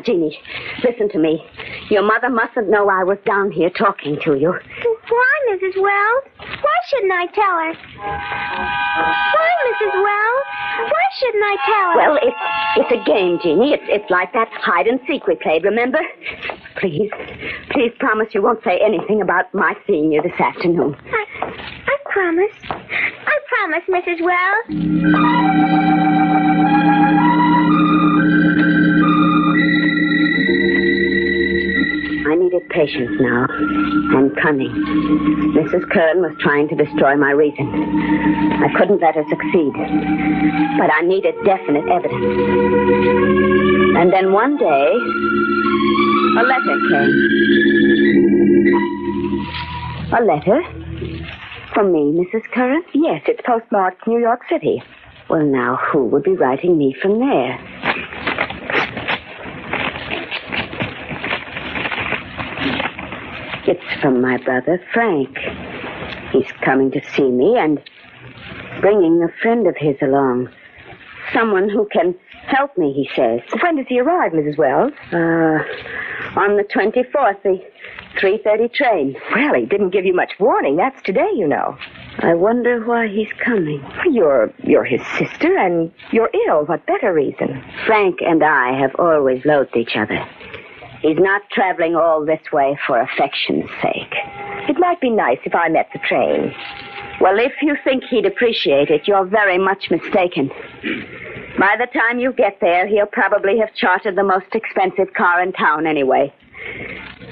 now. 0.00 0.12
Jeannie, 0.12 0.38
listen 0.84 1.08
to 1.10 1.18
me. 1.18 1.42
Your 1.90 2.02
mother 2.02 2.28
mustn't 2.30 2.68
know 2.68 2.88
I 2.88 3.04
was 3.04 3.18
down 3.26 3.50
here 3.50 3.70
talking 3.70 4.18
to 4.24 4.34
you. 4.36 4.50
Why, 4.52 5.34
Mrs. 5.50 5.76
Wells? 5.80 6.24
Why 6.38 6.76
shouldn't 6.88 7.12
I 7.12 7.26
tell 7.26 7.58
her? 7.58 7.74
Why, 7.98 9.50
Mrs. 9.66 9.94
Wells? 9.94 10.46
Why 10.90 11.04
shouldn't 11.18 11.44
I 11.44 11.56
tell 11.66 11.90
her? 11.90 11.96
Well, 11.96 12.18
it's 12.22 12.36
it's 12.76 12.92
a 12.92 13.04
game, 13.04 13.38
Jeannie. 13.42 13.72
It's 13.72 13.82
it's 13.88 14.10
like 14.10 14.32
that 14.32 14.48
hide 14.52 14.86
and 14.86 15.00
seek 15.06 15.26
we 15.26 15.34
played, 15.36 15.64
remember? 15.64 15.98
please. 16.80 17.10
Please 17.70 17.92
promise 17.98 18.28
you 18.32 18.42
won't 18.42 18.62
say 18.64 18.78
anything 18.84 19.20
about 19.20 19.52
my 19.52 19.74
seeing 19.86 20.12
you 20.12 20.22
this 20.22 20.38
afternoon. 20.40 20.96
I, 21.12 21.24
I 21.86 21.96
promise. 22.10 22.52
I 22.70 23.38
promise, 23.48 23.84
Mrs. 23.88 24.20
Wells. 24.22 26.19
Patience 32.68 33.10
now, 33.20 33.46
and 34.16 34.36
cunning. 34.42 34.70
Mrs. 35.56 35.88
Curran 35.90 36.20
was 36.20 36.36
trying 36.40 36.68
to 36.68 36.76
destroy 36.76 37.16
my 37.16 37.30
reason. 37.30 37.66
I 38.62 38.68
couldn't 38.78 39.00
let 39.00 39.14
her 39.14 39.24
succeed. 39.28 39.72
But 40.78 40.90
I 40.92 41.02
needed 41.02 41.34
definite 41.44 41.88
evidence. 41.88 42.24
And 43.96 44.12
then 44.12 44.32
one 44.32 44.56
day, 44.56 44.92
a 46.38 46.42
letter 46.44 46.78
came. 46.90 47.14
A 50.12 50.22
letter? 50.22 50.62
From 51.74 51.92
me, 51.92 52.12
Mrs. 52.12 52.42
Curran? 52.52 52.82
Yes, 52.92 53.22
it's 53.26 53.40
postmarked 53.46 54.06
New 54.06 54.18
York 54.18 54.40
City. 54.48 54.82
Well, 55.28 55.44
now, 55.44 55.76
who 55.76 56.06
would 56.06 56.24
be 56.24 56.34
writing 56.34 56.76
me 56.76 56.94
from 57.00 57.20
there? 57.20 57.58
It's 63.66 63.80
from 64.00 64.20
my 64.20 64.36
brother, 64.38 64.80
Frank. 64.92 65.36
He's 66.32 66.50
coming 66.64 66.90
to 66.92 67.00
see 67.12 67.28
me 67.30 67.56
and 67.58 67.80
bringing 68.80 69.22
a 69.22 69.28
friend 69.42 69.66
of 69.66 69.76
his 69.76 69.96
along. 70.02 70.48
Someone 71.32 71.68
who 71.68 71.88
can 71.92 72.14
help 72.46 72.76
me, 72.76 72.92
he 72.92 73.08
says. 73.14 73.40
When 73.62 73.76
does 73.76 73.86
he 73.88 74.00
arrive, 74.00 74.32
Mrs. 74.32 74.56
Wells? 74.56 74.92
Uh, 75.12 75.62
on 76.38 76.56
the 76.56 76.64
24th, 76.64 77.42
the 77.42 77.60
3.30 78.20 78.72
train. 78.72 79.16
Well, 79.34 79.54
he 79.54 79.66
didn't 79.66 79.90
give 79.90 80.04
you 80.04 80.14
much 80.14 80.32
warning. 80.38 80.76
That's 80.76 81.00
today, 81.02 81.30
you 81.34 81.46
know. 81.46 81.76
I 82.18 82.34
wonder 82.34 82.84
why 82.84 83.08
he's 83.08 83.32
coming. 83.42 83.82
You're 84.10 84.52
you're 84.64 84.84
his 84.84 85.00
sister, 85.16 85.56
and 85.56 85.90
you're 86.12 86.30
ill. 86.48 86.66
What 86.66 86.84
better 86.86 87.14
reason? 87.14 87.62
Frank 87.86 88.18
and 88.20 88.42
I 88.42 88.78
have 88.78 88.94
always 88.98 89.44
loathed 89.44 89.76
each 89.76 89.96
other. 89.96 90.26
He's 91.02 91.18
not 91.18 91.42
traveling 91.50 91.96
all 91.96 92.24
this 92.24 92.40
way 92.52 92.78
for 92.86 93.00
affection's 93.00 93.70
sake. 93.82 94.14
It 94.68 94.78
might 94.78 95.00
be 95.00 95.10
nice 95.10 95.38
if 95.44 95.54
I 95.54 95.68
met 95.68 95.88
the 95.92 95.98
train. 96.06 96.54
Well, 97.20 97.38
if 97.38 97.52
you 97.62 97.76
think 97.84 98.04
he'd 98.04 98.26
appreciate 98.26 98.90
it, 98.90 99.08
you're 99.08 99.24
very 99.24 99.58
much 99.58 99.90
mistaken. 99.90 100.50
By 101.58 101.76
the 101.78 101.86
time 101.86 102.18
you 102.18 102.32
get 102.32 102.58
there, 102.60 102.86
he'll 102.86 103.06
probably 103.06 103.58
have 103.58 103.74
chartered 103.74 104.16
the 104.16 104.24
most 104.24 104.54
expensive 104.54 105.14
car 105.14 105.42
in 105.42 105.52
town 105.52 105.86
anyway. 105.86 106.32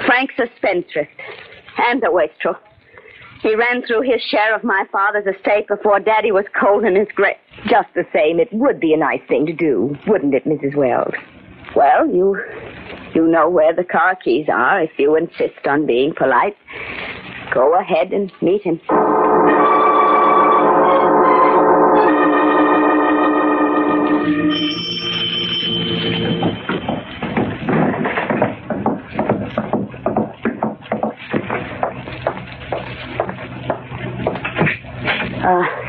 Frank's 0.07 0.35
a 0.39 0.47
spendthrift 0.57 1.11
and 1.79 2.03
a 2.05 2.11
wastrel. 2.11 2.57
He 3.43 3.55
ran 3.55 3.83
through 3.87 4.03
his 4.03 4.21
share 4.23 4.55
of 4.55 4.65
my 4.65 4.85
father's 4.91 5.27
estate 5.27 5.69
before 5.69 6.01
Daddy 6.01 6.33
was 6.33 6.45
cold 6.59 6.85
in 6.85 6.97
his 6.97 7.09
grave. 7.15 7.37
Just 7.69 7.89
the 7.95 8.05
same, 8.13 8.41
it 8.41 8.49
would 8.53 8.81
be 8.81 8.93
a 8.93 8.97
nice 8.97 9.21
thing 9.29 9.47
to 9.47 9.53
do, 9.53 9.97
wouldn't 10.07 10.35
it, 10.35 10.45
Mrs. 10.45 10.75
Wells? 10.75 11.15
Well, 11.77 12.09
you 12.09 12.37
you 13.19 13.27
know 13.27 13.51
where 13.51 13.75
the 13.75 13.83
car 13.83 14.15
keys 14.15 14.47
are 14.49 14.81
if 14.81 14.93
you 14.97 15.17
insist 15.17 15.67
on 15.67 15.85
being 15.87 16.15
polite. 16.17 16.57
Go 17.53 17.77
ahead 17.77 18.13
and 18.13 18.31
meet 18.41 18.63
him. 18.63 18.81
Uh, 35.43 35.88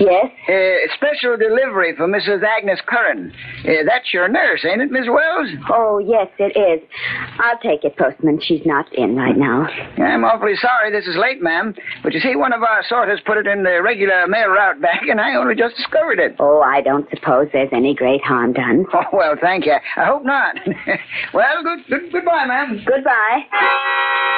yes? 0.00 0.26
Uh, 0.48 0.94
special 0.94 1.36
delivery 1.36 1.94
for 1.96 2.06
Mrs. 2.06 2.42
Agnes 2.42 2.80
Curran. 2.86 3.32
Uh, 3.64 3.84
that's 3.86 4.12
your 4.12 4.28
nurse, 4.28 4.64
ain't 4.64 4.82
it, 4.82 4.90
Miss 4.90 5.06
Wells? 5.08 5.48
Oh, 5.70 5.98
yes, 5.98 6.28
it 6.38 6.56
is. 6.56 6.86
I'll 7.38 7.58
take 7.58 7.84
it, 7.84 7.96
postman. 7.96 8.40
She's 8.40 8.64
not 8.64 8.92
in 8.94 9.16
right 9.16 9.36
now. 9.36 9.66
I'm 9.98 10.24
awfully 10.24 10.56
sorry 10.56 10.90
this 10.92 11.06
is 11.06 11.16
late, 11.16 11.42
ma'am. 11.42 11.74
But 12.02 12.12
you 12.14 12.20
see, 12.20 12.36
one 12.36 12.52
of 12.52 12.62
our 12.62 12.82
sorters 12.88 13.20
put 13.24 13.38
it 13.38 13.46
in 13.46 13.62
the 13.62 13.82
regular 13.82 14.26
mail 14.26 14.48
route 14.48 14.80
bag, 14.80 15.08
and 15.08 15.20
I 15.20 15.34
only 15.34 15.54
just 15.54 15.76
discovered 15.76 16.18
it. 16.18 16.36
Oh, 16.38 16.60
I 16.62 16.80
don't 16.80 17.08
suppose 17.10 17.48
there's 17.52 17.70
any 17.72 17.94
great 17.94 18.22
harm 18.22 18.52
done. 18.52 18.84
Oh, 18.96 19.04
well, 19.12 19.34
thank 19.40 19.66
you. 19.66 19.74
I 19.96 20.04
hope 20.06 20.24
not. 20.24 20.56
well, 21.34 21.62
good, 21.62 21.80
good, 21.88 22.12
goodbye, 22.12 22.46
ma'am. 22.46 22.82
Goodbye. 22.86 24.32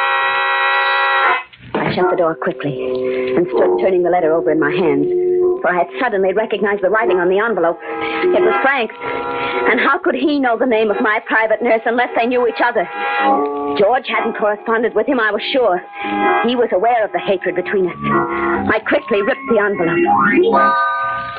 Shut 1.98 2.14
the 2.14 2.16
door 2.16 2.36
quickly 2.38 2.78
and 3.34 3.42
stood 3.50 3.82
turning 3.82 4.04
the 4.06 4.10
letter 4.10 4.30
over 4.30 4.54
in 4.54 4.60
my 4.62 4.70
hands, 4.70 5.10
for 5.58 5.66
I 5.66 5.82
had 5.82 5.90
suddenly 5.98 6.32
recognized 6.32 6.78
the 6.86 6.90
writing 6.94 7.18
on 7.18 7.26
the 7.26 7.42
envelope. 7.42 7.74
It 7.82 8.38
was 8.38 8.54
Frank's. 8.62 8.94
And 9.66 9.82
how 9.82 9.98
could 9.98 10.14
he 10.14 10.38
know 10.38 10.54
the 10.54 10.70
name 10.70 10.94
of 10.94 11.02
my 11.02 11.18
private 11.26 11.58
nurse 11.60 11.82
unless 11.86 12.14
they 12.14 12.30
knew 12.30 12.46
each 12.46 12.62
other? 12.62 12.86
George 13.82 14.06
hadn't 14.06 14.38
corresponded 14.38 14.94
with 14.94 15.08
him, 15.10 15.18
I 15.18 15.34
was 15.34 15.42
sure. 15.50 15.82
He 16.46 16.54
was 16.54 16.70
aware 16.70 17.04
of 17.04 17.10
the 17.10 17.18
hatred 17.18 17.58
between 17.58 17.90
us. 17.90 17.98
I 18.70 18.78
quickly 18.86 19.18
ripped 19.22 19.48
the 19.50 19.58
envelope. 19.58 19.98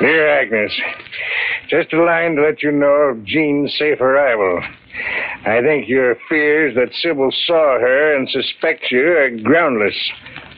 Dear 0.03 0.43
Agnes, 0.43 0.75
just 1.69 1.93
a 1.93 2.03
line 2.03 2.35
to 2.35 2.43
let 2.43 2.61
you 2.61 2.71
know 2.71 3.15
of 3.15 3.23
Jean's 3.23 3.71
safe 3.79 4.01
arrival. 4.01 4.59
I 5.45 5.61
think 5.61 5.87
your 5.87 6.17
fears 6.27 6.75
that 6.75 6.93
Sybil 7.01 7.31
saw 7.47 7.79
her 7.79 8.15
and 8.15 8.27
suspects 8.29 8.91
you 8.91 9.07
are 9.07 9.29
groundless, 9.29 9.95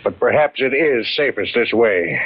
but 0.04 0.20
perhaps 0.20 0.60
it 0.60 0.74
is 0.74 1.08
safest 1.16 1.54
this 1.56 1.74
way. 1.74 2.20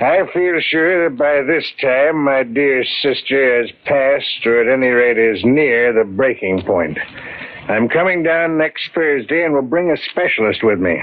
I 0.00 0.20
feel 0.32 0.60
sure 0.60 1.08
that 1.08 1.18
by 1.18 1.42
this 1.42 1.64
time 1.80 2.24
my 2.24 2.42
dear 2.42 2.84
sister 3.02 3.60
has 3.60 3.70
passed, 3.84 4.46
or 4.46 4.62
at 4.62 4.72
any 4.72 4.88
rate 4.88 5.18
is 5.18 5.44
near, 5.44 5.92
the 5.92 6.04
breaking 6.04 6.62
point. 6.62 6.98
I'm 7.68 7.88
coming 7.88 8.22
down 8.22 8.56
next 8.56 8.90
Thursday 8.94 9.44
and 9.44 9.52
will 9.52 9.62
bring 9.62 9.90
a 9.90 9.96
specialist 10.10 10.60
with 10.62 10.78
me. 10.78 11.02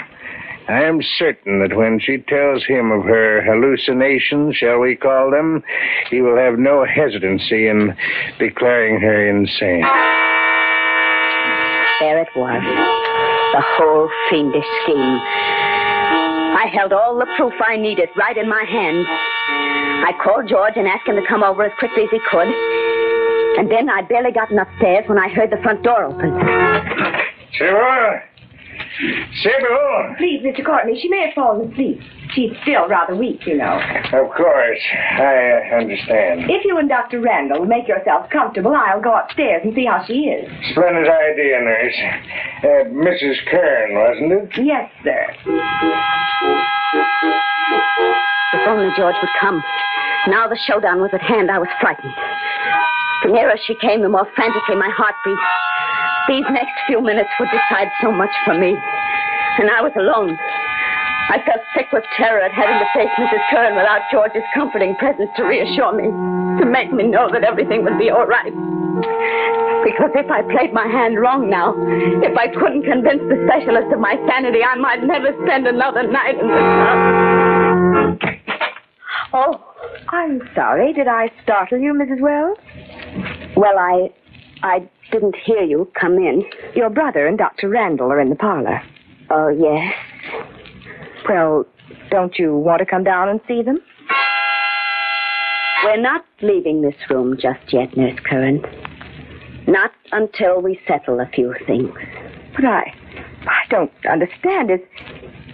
I 0.68 0.84
am 0.84 1.00
certain 1.18 1.60
that 1.62 1.78
when 1.78 2.00
she 2.00 2.18
tells 2.18 2.66
him 2.66 2.92
of 2.92 3.04
her 3.04 3.42
hallucinations, 3.42 4.58
shall 4.58 4.80
we 4.80 4.98
call 4.98 5.32
them, 5.32 5.64
he 6.10 6.22
will 6.22 6.36
have 6.36 6.60
no 6.60 6.84
hesitancy 6.84 7.68
in 7.68 7.96
declaring 8.38 9.00
her 9.00 9.30
insane. 9.30 9.86
There 12.00 12.20
it 12.20 12.28
was. 12.36 12.62
The 13.54 13.64
whole 13.78 14.10
fiendish 14.30 14.68
scheme. 14.84 15.22
I 16.68 16.70
held 16.70 16.92
all 16.92 17.18
the 17.18 17.26
proof 17.38 17.54
I 17.66 17.78
needed 17.78 18.10
right 18.18 18.36
in 18.36 18.50
my 18.50 18.66
hand. 18.68 19.06
I 19.08 20.12
called 20.22 20.50
George 20.50 20.74
and 20.76 20.86
asked 20.86 21.08
him 21.08 21.16
to 21.16 21.26
come 21.26 21.42
over 21.42 21.64
as 21.64 21.72
quickly 21.80 22.04
as 22.04 22.10
he 22.12 22.20
could. 22.30 22.52
And 23.58 23.72
then 23.72 23.90
I'd 23.90 24.10
barely 24.10 24.34
gotten 24.34 24.60
upstairs 24.60 25.08
when 25.08 25.18
I 25.18 25.30
heard 25.30 25.50
the 25.50 25.64
front 25.64 25.82
door 25.82 26.04
open. 26.04 26.28
Sybil! 27.56 28.20
Sybil! 29.40 30.16
Please, 30.18 30.44
Mr. 30.44 30.66
Courtney, 30.66 31.00
she 31.02 31.08
may 31.08 31.28
have 31.28 31.36
fallen 31.36 31.72
asleep. 31.72 32.02
She's 32.38 32.54
still 32.62 32.86
rather 32.88 33.16
weak, 33.16 33.42
you 33.48 33.58
know. 33.58 33.82
Of 34.14 34.30
course. 34.38 34.84
I 35.18 35.74
uh, 35.74 35.82
understand. 35.82 36.46
If 36.46 36.66
you 36.66 36.78
and 36.78 36.88
Dr. 36.88 37.20
Randall 37.20 37.66
make 37.66 37.88
yourselves 37.88 38.30
comfortable, 38.32 38.76
I'll 38.78 39.02
go 39.02 39.18
upstairs 39.18 39.64
and 39.66 39.74
see 39.74 39.86
how 39.90 40.06
she 40.06 40.30
is. 40.30 40.46
Splendid 40.70 41.10
idea, 41.10 41.58
nurse. 41.66 41.98
Uh, 42.62 42.94
Mrs. 42.94 43.42
Curran, 43.50 43.90
wasn't 43.98 44.54
it? 44.54 44.64
Yes, 44.64 44.86
sir. 45.02 45.26
If 48.54 48.68
only 48.70 48.94
George 48.96 49.16
would 49.20 49.34
come. 49.42 49.64
Now 50.28 50.48
the 50.48 50.60
showdown 50.68 51.02
was 51.02 51.10
at 51.14 51.22
hand, 51.22 51.50
I 51.50 51.58
was 51.58 51.70
frightened. 51.82 52.14
The 53.24 53.30
nearer 53.34 53.58
she 53.66 53.74
came, 53.82 54.04
the 54.04 54.10
more 54.10 54.28
frantically 54.36 54.76
my 54.76 54.94
heart 54.94 55.16
beat. 55.26 55.42
These 56.30 56.46
next 56.54 56.78
few 56.86 57.02
minutes 57.02 57.30
would 57.40 57.50
decide 57.50 57.90
so 58.00 58.12
much 58.12 58.30
for 58.46 58.54
me. 58.54 58.78
And 59.58 59.72
I 59.72 59.82
was 59.82 59.94
alone. 59.98 60.38
I 61.30 61.44
felt 61.44 61.60
sick 61.76 61.92
with 61.92 62.04
terror 62.16 62.40
at 62.40 62.52
having 62.52 62.80
to 62.80 62.88
face 62.96 63.12
Mrs. 63.20 63.44
Curran 63.52 63.76
without 63.76 64.02
George's 64.12 64.48
comforting 64.56 64.96
presence 64.96 65.30
to 65.36 65.44
reassure 65.44 65.92
me, 65.92 66.08
to 66.60 66.66
make 66.66 66.92
me 66.94 67.04
know 67.04 67.30
that 67.32 67.44
everything 67.44 67.84
would 67.84 68.00
be 68.00 68.10
all 68.10 68.26
right. 68.26 68.54
Because 69.84 70.12
if 70.16 70.32
I 70.32 70.42
played 70.42 70.74
my 70.74 70.88
hand 70.88 71.20
wrong 71.20 71.50
now, 71.50 71.76
if 72.24 72.36
I 72.38 72.48
couldn't 72.48 72.84
convince 72.84 73.22
the 73.28 73.44
specialist 73.48 73.92
of 73.94 74.00
my 74.00 74.16
sanity, 74.28 74.64
I 74.64 74.76
might 74.76 75.04
never 75.04 75.36
spend 75.44 75.68
another 75.68 76.08
night 76.08 76.40
in 76.40 76.48
this 76.48 76.68
house. 76.80 78.18
Oh, 79.34 79.60
I'm 80.10 80.42
sorry. 80.56 80.94
Did 80.94 81.08
I 81.08 81.30
startle 81.44 81.80
you, 81.80 81.94
Mrs. 81.94 82.22
Wells? 82.22 82.58
well, 83.56 83.78
I. 83.78 84.14
I 84.64 84.90
didn't 85.12 85.36
hear 85.46 85.62
you 85.62 85.88
come 86.00 86.16
in. 86.16 86.44
Your 86.76 86.90
brother 86.90 87.28
and 87.28 87.38
Dr. 87.38 87.70
Randall 87.70 88.12
are 88.12 88.20
in 88.20 88.30
the 88.30 88.36
parlor. 88.36 88.82
Oh, 89.30 89.50
yes. 89.50 89.94
Well, 91.28 91.66
don't 92.10 92.38
you 92.38 92.56
want 92.56 92.80
to 92.80 92.86
come 92.86 93.04
down 93.04 93.30
and 93.30 93.42
see 93.48 93.62
them? 93.62 93.80
We're 95.84 96.02
not 96.02 96.26
leaving 96.42 96.82
this 96.82 96.96
room 97.10 97.38
just 97.40 97.72
yet, 97.72 97.96
Nurse 97.96 98.20
Curran. 98.26 98.64
Not 99.68 99.92
until 100.12 100.62
we 100.62 100.80
settle 100.88 101.20
a 101.20 101.28
few 101.28 101.54
things. 101.66 101.94
But 102.56 102.66
I, 102.66 102.94
I 103.46 103.70
don't 103.70 103.92
understand. 104.10 104.72
Is, 104.72 104.80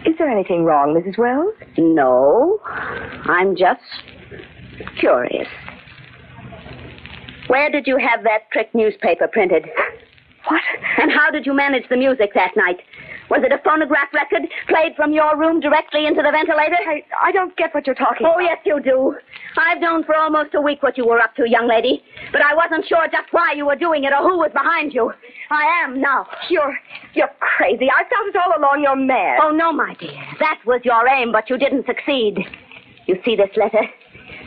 is 0.06 0.16
there 0.18 0.30
anything 0.30 0.64
wrong, 0.64 0.94
Mrs. 0.94 1.18
Wells? 1.18 1.54
No, 1.78 2.60
I'm 3.26 3.56
just 3.56 3.82
curious. 5.00 5.48
Where 7.48 7.70
did 7.70 7.88
you 7.88 7.98
have 7.98 8.24
that 8.24 8.50
trick 8.52 8.70
newspaper 8.74 9.28
printed? 9.28 9.66
What? 10.48 10.62
And 10.98 11.12
how 11.12 11.32
did 11.32 11.46
you 11.46 11.54
manage 11.54 11.84
the 11.90 11.98
music 11.98 12.32
that 12.36 12.52
night? 12.56 12.80
Was 13.30 13.42
it 13.44 13.52
a 13.52 13.58
phonograph 13.64 14.14
record 14.14 14.44
played 14.68 14.96
from 14.96 15.14
your 15.14 15.38
room 15.38 15.60
directly 15.60 16.06
into 16.06 16.22
the 16.22 16.32
ventilator? 16.32 16.76
I, 16.76 17.04
I 17.22 17.32
don't 17.32 17.56
get 17.58 17.74
what 17.74 17.88
you're 17.88 17.96
talking 17.96 18.26
about. 18.26 18.36
Oh, 18.36 18.40
about. 18.40 18.44
yes, 18.44 18.60
you 18.66 18.82
do. 18.82 19.16
I've 19.58 19.80
known 19.80 20.04
for 20.04 20.16
almost 20.16 20.54
a 20.54 20.62
week 20.62 20.84
what 20.84 20.98
you 20.98 21.08
were 21.08 21.20
up 21.20 21.36
to, 21.36 21.50
young 21.50 21.68
lady. 21.68 22.04
But 22.32 22.42
I 22.42 22.54
wasn't 22.54 22.86
sure 22.88 23.06
just 23.12 23.32
why 23.32 23.54
you 23.56 23.66
were 23.66 23.76
doing 23.76 24.04
it 24.04 24.14
or 24.14 24.22
who 24.22 24.38
was 24.38 24.52
behind 24.54 24.94
you. 24.94 25.12
I 25.50 25.84
am 25.84 26.02
now. 26.02 26.28
You're, 26.50 26.78
you're 27.14 27.32
crazy. 27.40 27.88
I 27.90 28.04
felt 28.10 28.28
it 28.28 28.36
all 28.36 28.60
along. 28.60 28.84
You're 28.84 28.96
mad. 28.96 29.40
Oh, 29.42 29.52
no, 29.52 29.72
my 29.72 29.96
dear. 30.00 30.20
That 30.40 30.60
was 30.66 30.82
your 30.84 31.08
aim, 31.08 31.32
but 31.32 31.50
you 31.50 31.58
didn't 31.58 31.86
succeed. 31.86 32.40
You 33.08 33.18
see 33.26 33.36
this 33.36 33.50
letter? 33.56 33.88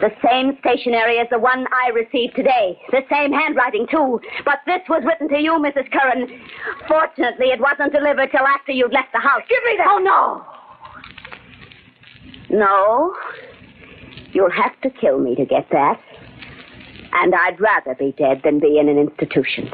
The 0.01 0.11
same 0.29 0.59
stationery 0.61 1.19
as 1.19 1.29
the 1.31 1.39
one 1.39 1.67
I 1.73 1.91
received 1.91 2.37
today. 2.37 2.79
The 2.91 3.03
same 3.11 3.33
handwriting, 3.33 3.87
too. 3.91 4.21
But 4.45 4.59
this 4.67 4.83
was 4.89 5.03
written 5.07 5.29
to 5.31 5.39
you, 5.39 5.53
Mrs. 5.53 5.91
Curran. 5.91 6.29
Fortunately, 6.87 7.47
it 7.47 7.61
wasn't 7.61 7.93
delivered 7.93 8.31
till 8.31 8.47
after 8.47 8.73
you'd 8.73 8.93
left 8.93 9.13
the 9.13 9.21
house. 9.21 9.43
Give 9.49 9.63
me 9.65 9.77
that. 9.79 9.87
Oh, 9.89 9.99
no. 9.99 10.45
No. 12.59 13.15
You'll 14.33 14.51
have 14.51 14.79
to 14.83 14.91
kill 14.91 15.19
me 15.19 15.35
to 15.35 15.47
get 15.47 15.71
that. 15.73 15.99
And 17.13 17.35
I'd 17.35 17.59
rather 17.59 17.95
be 17.95 18.13
dead 18.19 18.43
than 18.45 18.61
be 18.61 18.79
in 18.79 18.91
an 18.91 18.99
institution. 18.99 19.71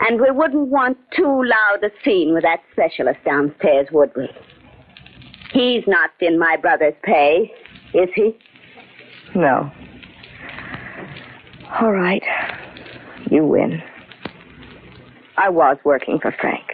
And 0.00 0.20
we 0.20 0.30
wouldn't 0.30 0.68
want 0.68 0.96
too 1.16 1.42
loud 1.44 1.82
a 1.82 1.90
scene 2.04 2.34
with 2.34 2.44
that 2.44 2.60
specialist 2.72 3.18
downstairs, 3.24 3.88
would 3.90 4.12
we? 4.14 4.28
He's 5.52 5.84
not 5.86 6.10
in 6.20 6.38
my 6.38 6.56
brother's 6.56 6.94
pay, 7.02 7.52
is 7.94 8.08
he? 8.14 8.36
No. 9.34 9.70
All 11.80 11.92
right. 11.92 12.22
You 13.30 13.46
win. 13.46 13.82
I 15.36 15.48
was 15.48 15.76
working 15.84 16.18
for 16.20 16.34
Frank. 16.40 16.64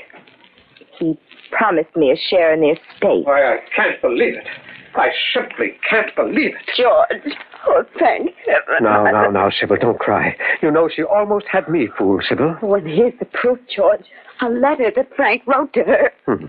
He 0.99 1.19
promised 1.51 1.95
me 1.97 2.11
a 2.11 2.17
share 2.29 2.53
in 2.53 2.61
the 2.61 2.71
estate. 2.71 3.27
Why, 3.27 3.55
I 3.55 3.59
can't 3.75 4.01
believe 4.03 4.35
it. 4.35 4.47
I 4.95 5.09
simply 5.33 5.73
can't 5.89 6.15
believe 6.17 6.53
it. 6.55 6.77
George. 6.77 7.35
Oh, 7.67 7.85
thank 7.99 8.31
heaven. 8.47 8.83
Now, 8.83 9.05
now, 9.05 9.31
now, 9.31 9.51
Sybil, 9.51 9.77
don't 9.81 9.99
cry. 9.99 10.37
You 10.63 10.71
know 10.71 10.89
she 10.95 11.03
almost 11.03 11.47
had 11.51 11.69
me 11.69 11.89
fooled, 11.97 12.25
Sybil. 12.29 12.57
Well, 12.63 12.81
here's 12.81 13.13
the 13.19 13.27
proof, 13.27 13.59
George. 13.75 14.05
A 14.41 14.49
letter 14.49 14.91
that 14.97 15.09
Frank 15.15 15.43
wrote 15.47 15.73
to 15.75 15.85
her. 15.85 16.11
Hmm. 16.27 16.47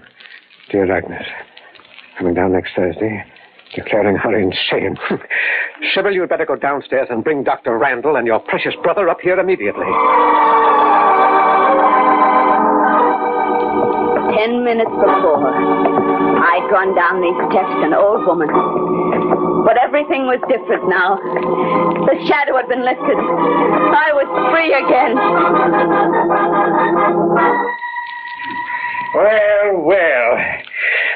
Dear 0.72 0.92
Agnes, 0.92 1.26
coming 2.18 2.34
down 2.34 2.54
next 2.54 2.72
Thursday, 2.76 3.24
declaring 3.76 4.18
her 4.18 4.38
insane. 4.38 4.98
Sybil, 5.94 6.14
you'd 6.14 6.30
better 6.30 6.46
go 6.46 6.56
downstairs 6.56 7.08
and 7.10 7.24
bring 7.24 7.44
Dr. 7.44 7.78
Randall 7.78 8.16
and 8.16 8.28
your 8.28 8.40
precious 8.40 8.74
brother 8.84 9.10
up 9.10 9.20
here 9.22 9.40
immediately. 9.40 9.86
Ten 14.36 14.64
minutes 14.64 14.90
before, 14.90 15.44
I'd 15.44 16.68
gone 16.72 16.96
down 16.96 17.22
these 17.22 17.38
steps 17.52 17.76
an 17.86 17.94
old 17.94 18.26
woman. 18.26 18.50
But 19.66 19.78
everything 19.78 20.26
was 20.26 20.42
different 20.50 20.90
now. 20.90 21.20
The 22.10 22.18
shadow 22.26 22.58
had 22.58 22.68
been 22.68 22.84
lifted. 22.84 23.18
I 23.18 24.10
was 24.18 24.28
free 24.50 24.74
again. 24.74 25.14
Well, 29.14 29.84
well. 29.84 30.71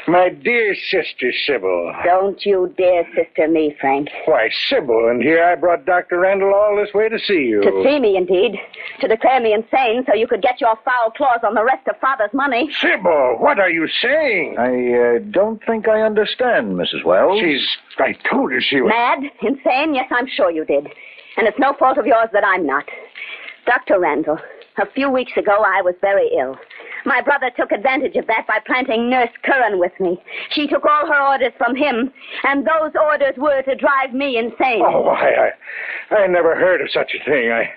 My 0.08 0.28
dear 0.28 0.74
sister 0.74 1.32
Sybil. 1.46 1.92
Don't 2.04 2.44
you 2.46 2.72
dare 2.78 3.04
sister 3.16 3.48
me, 3.48 3.74
Frank. 3.80 4.08
Why, 4.26 4.48
Sybil, 4.68 5.08
and 5.08 5.20
here 5.20 5.42
I 5.42 5.56
brought 5.56 5.84
Dr. 5.84 6.20
Randall 6.20 6.54
all 6.54 6.76
this 6.76 6.94
way 6.94 7.08
to 7.08 7.18
see 7.18 7.46
you. 7.50 7.60
To 7.62 7.82
see 7.84 7.98
me, 7.98 8.16
indeed. 8.16 8.56
To 9.00 9.08
declare 9.08 9.40
me 9.40 9.52
insane 9.52 10.04
so 10.06 10.14
you 10.14 10.28
could 10.28 10.42
get 10.42 10.60
your 10.60 10.76
foul 10.84 11.10
claws 11.16 11.40
on 11.44 11.54
the 11.54 11.64
rest 11.64 11.88
of 11.88 11.98
Father's 12.00 12.32
money. 12.32 12.70
Sybil, 12.80 13.36
what 13.38 13.58
are 13.58 13.70
you 13.70 13.88
saying? 14.00 14.56
I 14.58 15.16
uh, 15.16 15.18
don't 15.32 15.60
think 15.66 15.88
I 15.88 16.02
understand, 16.02 16.74
Mrs. 16.74 17.04
Wells. 17.04 17.40
She's. 17.40 17.66
I 17.98 18.14
told 18.30 18.52
her 18.52 18.60
she 18.60 18.80
was. 18.80 18.90
Mad? 18.90 19.24
Insane? 19.42 19.94
Yes, 19.94 20.06
I'm 20.12 20.28
sure 20.28 20.52
you 20.52 20.64
did. 20.64 20.86
And 21.36 21.48
it's 21.48 21.58
no 21.58 21.74
fault 21.78 21.98
of 21.98 22.06
yours 22.06 22.28
that 22.32 22.44
I'm 22.44 22.64
not. 22.64 22.84
Dr. 23.66 23.98
Randall, 23.98 24.38
a 24.78 24.86
few 24.94 25.10
weeks 25.10 25.32
ago 25.36 25.64
I 25.66 25.82
was 25.82 25.94
very 26.00 26.30
ill. 26.38 26.56
My 27.06 27.20
brother 27.22 27.50
took 27.56 27.70
advantage 27.70 28.16
of 28.16 28.26
that 28.26 28.46
by 28.48 28.58
planting 28.66 29.08
Nurse 29.08 29.30
Curran 29.44 29.78
with 29.78 29.92
me. 30.00 30.18
She 30.50 30.66
took 30.66 30.84
all 30.84 31.06
her 31.06 31.22
orders 31.32 31.52
from 31.56 31.76
him, 31.76 32.12
and 32.42 32.66
those 32.66 32.92
orders 33.00 33.34
were 33.36 33.62
to 33.62 33.74
drive 33.76 34.12
me 34.12 34.36
insane. 34.36 34.82
Oh, 34.84 35.02
why, 35.02 35.52
I, 36.10 36.14
I 36.14 36.26
never 36.26 36.56
heard 36.56 36.80
of 36.80 36.90
such 36.90 37.12
a 37.14 37.24
thing. 37.24 37.52
I, 37.52 37.70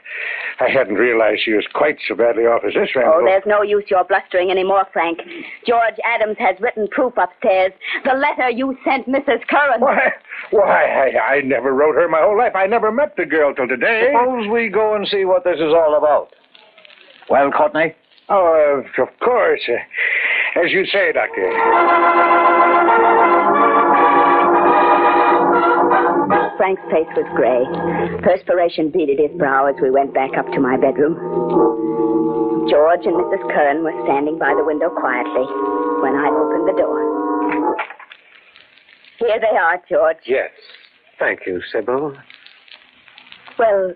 I 0.59 0.69
hadn't 0.69 0.95
realized 0.95 1.41
she 1.45 1.53
was 1.53 1.65
quite 1.73 1.97
so 2.07 2.15
badly 2.15 2.43
off 2.43 2.63
as 2.65 2.73
this, 2.73 2.89
oh, 2.95 2.99
Randall. 2.99 3.21
Oh, 3.21 3.25
there's 3.25 3.45
no 3.45 3.61
use 3.61 3.85
your 3.87 4.03
blustering 4.03 4.49
anymore, 4.49 4.87
Frank. 4.91 5.19
George 5.65 5.95
Adams 6.03 6.37
has 6.39 6.59
written 6.59 6.87
proof 6.89 7.13
upstairs. 7.15 7.71
The 8.03 8.13
letter 8.17 8.49
you 8.49 8.75
sent 8.83 9.07
Mrs. 9.07 9.45
Curran. 9.47 9.79
Why, 9.79 10.09
why, 10.49 10.85
I, 10.85 11.35
I 11.35 11.41
never 11.41 11.73
wrote 11.73 11.93
her 11.95 12.09
my 12.09 12.21
whole 12.21 12.37
life. 12.37 12.55
I 12.55 12.65
never 12.65 12.91
met 12.91 13.15
the 13.15 13.25
girl 13.25 13.53
till 13.53 13.67
today. 13.67 14.09
Suppose 14.11 14.49
we 14.49 14.69
go 14.69 14.95
and 14.95 15.07
see 15.07 15.23
what 15.23 15.43
this 15.43 15.57
is 15.57 15.71
all 15.71 15.95
about. 15.97 16.33
Well, 17.29 17.51
Courtney? 17.51 17.93
Oh, 18.29 18.83
uh, 18.99 19.01
of 19.01 19.09
course. 19.19 19.61
Uh, 19.67 20.59
as 20.63 20.71
you 20.71 20.85
say, 20.85 21.11
Doctor. 21.11 21.49
Frank's 26.57 26.81
face 26.91 27.09
was 27.15 27.25
gray. 27.35 27.65
Perspiration 28.21 28.91
beaded 28.91 29.17
his 29.17 29.35
brow 29.37 29.65
as 29.65 29.75
we 29.81 29.89
went 29.89 30.13
back 30.13 30.31
up 30.37 30.45
to 30.53 30.59
my 30.59 30.77
bedroom. 30.77 31.15
George 32.69 33.05
and 33.05 33.15
Mrs. 33.15 33.41
Curran 33.49 33.83
were 33.83 33.95
standing 34.05 34.37
by 34.37 34.53
the 34.55 34.63
window 34.63 34.89
quietly 34.89 35.47
when 36.03 36.13
I 36.13 36.29
opened 36.29 36.67
the 36.69 36.77
door. 36.77 36.99
Here 39.17 39.39
they 39.39 39.57
are, 39.57 39.81
George. 39.89 40.17
Yes. 40.25 40.51
Thank 41.17 41.41
you, 41.47 41.61
Sybil. 41.71 42.15
Well, 43.57 43.93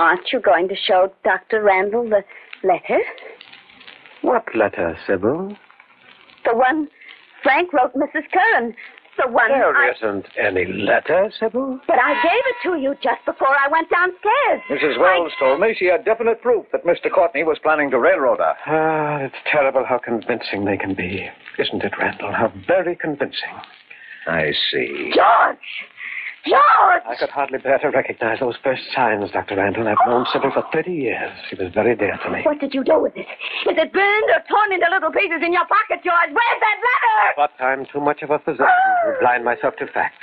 aren't 0.00 0.32
you 0.32 0.40
going 0.40 0.66
to 0.68 0.74
show 0.76 1.12
Dr. 1.24 1.62
Randall 1.62 2.08
the 2.08 2.22
letter? 2.66 3.00
What 4.22 4.44
letter, 4.54 4.96
Sybil? 5.06 5.56
The 6.44 6.54
one 6.56 6.88
Frank 7.42 7.72
wrote 7.72 7.94
Mrs. 7.94 8.24
Curran. 8.32 8.74
The 9.22 9.30
one 9.30 9.48
There 9.50 9.76
I... 9.76 9.90
isn't 9.90 10.26
any 10.38 10.64
letter, 10.64 11.30
Sybil. 11.38 11.78
But 11.86 11.98
I 11.98 12.14
gave 12.22 12.42
it 12.46 12.56
to 12.64 12.80
you 12.80 12.94
just 13.02 13.22
before 13.26 13.48
I 13.48 13.68
went 13.70 13.90
downstairs. 13.90 14.60
Mrs. 14.70 14.98
Wells 14.98 15.32
told 15.38 15.60
me 15.60 15.74
she 15.78 15.86
had 15.86 16.04
definite 16.04 16.40
proof 16.40 16.64
that 16.72 16.84
Mr. 16.86 17.12
Courtney 17.12 17.44
was 17.44 17.58
planning 17.62 17.90
to 17.90 17.98
railroad 17.98 18.38
her. 18.38 18.54
Ah, 18.66 19.18
it's 19.24 19.34
terrible 19.50 19.84
how 19.86 19.98
convincing 19.98 20.64
they 20.64 20.78
can 20.78 20.94
be. 20.94 21.28
Isn't 21.58 21.82
it, 21.84 21.92
Randall? 21.98 22.32
How 22.32 22.50
very 22.66 22.96
convincing. 22.96 23.52
I 24.26 24.52
see. 24.70 25.12
George! 25.14 25.58
George! 26.46 27.02
I 27.04 27.16
could 27.18 27.28
hardly 27.30 27.58
bear 27.58 27.78
to 27.78 27.88
recognize 27.90 28.40
those 28.40 28.56
first 28.64 28.82
signs, 28.94 29.30
Dr. 29.30 29.56
Randall. 29.56 29.88
I've 29.88 30.00
known 30.06 30.24
Sybil 30.32 30.50
for 30.52 30.64
30 30.72 30.90
years. 30.92 31.30
She 31.48 31.56
was 31.56 31.72
very 31.74 31.94
dear 31.94 32.18
to 32.24 32.30
me. 32.30 32.40
What 32.44 32.60
did 32.60 32.72
you 32.72 32.82
do 32.82 32.98
with 33.00 33.16
it? 33.16 33.26
Is 33.68 33.76
it 33.76 33.92
burned 33.92 34.30
or 34.30 34.40
torn 34.48 34.72
into 34.72 34.86
little 34.90 35.12
pieces 35.12 35.42
in 35.44 35.52
your 35.52 35.66
pocket, 35.66 36.02
George? 36.02 36.32
Where's 36.32 36.60
that 36.60 36.78
letter? 36.80 37.18
But 37.36 37.52
I'm 37.62 37.84
too 37.92 38.00
much 38.00 38.22
of 38.22 38.30
a 38.30 38.38
physician 38.38 38.66
to 38.66 39.16
blind 39.20 39.44
myself 39.44 39.76
to 39.80 39.86
facts. 39.86 40.16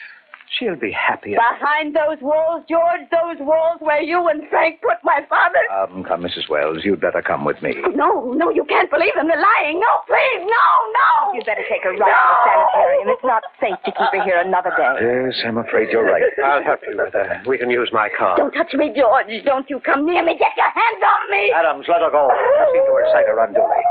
She'll 0.56 0.80
be 0.80 0.92
happy. 0.96 1.36
Behind 1.36 1.94
those 1.94 2.18
walls, 2.24 2.64
George, 2.72 3.04
those 3.12 3.36
walls 3.44 3.78
where 3.84 4.02
you 4.02 4.28
and 4.32 4.48
Frank 4.50 4.80
put 4.82 4.98
my 5.04 5.20
father. 5.28 5.60
Um, 5.76 6.04
come, 6.04 6.04
come, 6.08 6.22
Mrs. 6.24 6.48
Wells. 6.50 6.82
You'd 6.84 7.02
better 7.02 7.22
come 7.22 7.44
with 7.44 7.62
me. 7.62 7.76
No, 7.94 8.32
no, 8.32 8.50
you 8.50 8.64
can't 8.66 8.90
believe 8.90 9.14
them. 9.16 9.28
They're 9.28 9.44
lying. 9.44 9.80
No, 9.80 9.92
please, 10.08 10.42
no, 10.48 10.66
no. 10.96 11.36
You'd 11.36 11.46
better 11.46 11.68
take 11.68 11.84
her 11.84 11.92
right 11.92 12.08
to 12.08 12.24
the 12.32 12.40
sanitarium. 12.48 13.08
It's 13.12 13.28
not 13.28 13.44
safe 13.60 13.76
to 13.86 13.92
keep 13.92 14.12
her 14.16 14.24
here 14.24 14.40
another 14.40 14.72
day. 14.72 14.94
Yes, 15.04 15.36
I'm 15.46 15.58
afraid 15.60 15.90
you're 15.92 16.08
right. 16.08 16.24
I'll 16.46 16.64
help 16.64 16.80
you 16.88 16.96
with 16.96 17.14
her. 17.14 17.44
We 17.46 17.58
can 17.58 17.70
use 17.70 17.90
my 17.92 18.08
car. 18.18 18.38
Don't 18.38 18.52
touch 18.56 18.74
me, 18.74 18.96
George. 18.96 19.28
Don't 19.44 19.70
you 19.70 19.80
come 19.84 20.06
near 20.06 20.24
me. 20.24 20.40
Get 20.40 20.56
your 20.56 20.72
hands 20.72 21.02
off 21.04 21.28
me. 21.30 21.52
Adams, 21.52 21.86
let 21.92 22.02
her 22.02 22.12
go. 22.12 22.32
You 22.32 22.66
seem 22.74 22.86
to 22.88 22.96
excite 23.04 23.28
her 23.28 23.38
unduly. 23.44 23.84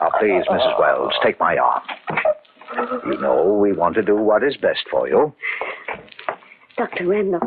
Now, 0.00 0.10
please, 0.18 0.46
Mrs. 0.46 0.78
Wells, 0.78 1.12
take 1.22 1.38
my 1.40 1.58
arm. 1.58 1.82
You 3.06 3.18
know 3.20 3.58
we 3.60 3.72
want 3.72 3.94
to 3.96 4.02
do 4.02 4.16
what 4.16 4.42
is 4.42 4.56
best 4.56 4.84
for 4.90 5.08
you. 5.08 5.32
Dr. 6.76 7.06
Randall. 7.06 7.40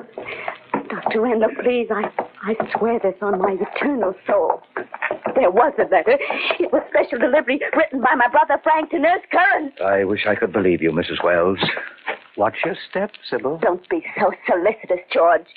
Dr. 0.90 1.22
Randall, 1.22 1.50
please, 1.62 1.88
I, 1.92 2.10
I 2.44 2.54
swear 2.78 3.00
this 3.00 3.16
on 3.22 3.40
my 3.40 3.58
eternal 3.60 4.14
soul. 4.26 4.62
There 5.36 5.52
was 5.52 5.74
a 5.78 5.84
letter. 5.84 6.18
It 6.60 6.72
was 6.72 6.82
special 6.90 7.20
delivery 7.20 7.60
written 7.76 8.02
by 8.02 8.16
my 8.16 8.28
brother 8.30 8.60
Frank 8.64 8.92
to 8.92 9.00
Nurse 9.00 9.22
Curran. 9.32 9.74
I 9.86 10.04
wish 10.04 10.26
I 10.28 10.36
could 10.36 10.54
believe 10.54 10.82
you, 10.82 10.92
Mrs. 10.92 11.24
Wells. 11.24 11.60
Watch 12.38 12.56
your 12.64 12.76
step, 12.90 13.12
Sybil. 13.30 13.60
Don't 13.62 13.88
be 13.90 14.04
so 14.20 14.32
solicitous, 14.48 15.06
George. 15.12 15.48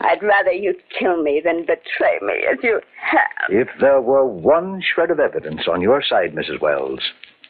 I'd 0.00 0.22
rather 0.22 0.50
you'd 0.50 0.82
kill 0.98 1.22
me 1.22 1.40
than 1.44 1.60
betray 1.60 2.18
me 2.22 2.44
as 2.50 2.58
you 2.62 2.80
have. 3.00 3.50
If 3.50 3.68
there 3.80 4.00
were 4.00 4.26
one 4.26 4.82
shred 4.82 5.10
of 5.10 5.20
evidence 5.20 5.62
on 5.70 5.80
your 5.80 6.02
side, 6.02 6.34
Mrs. 6.34 6.60
Wells, 6.60 7.00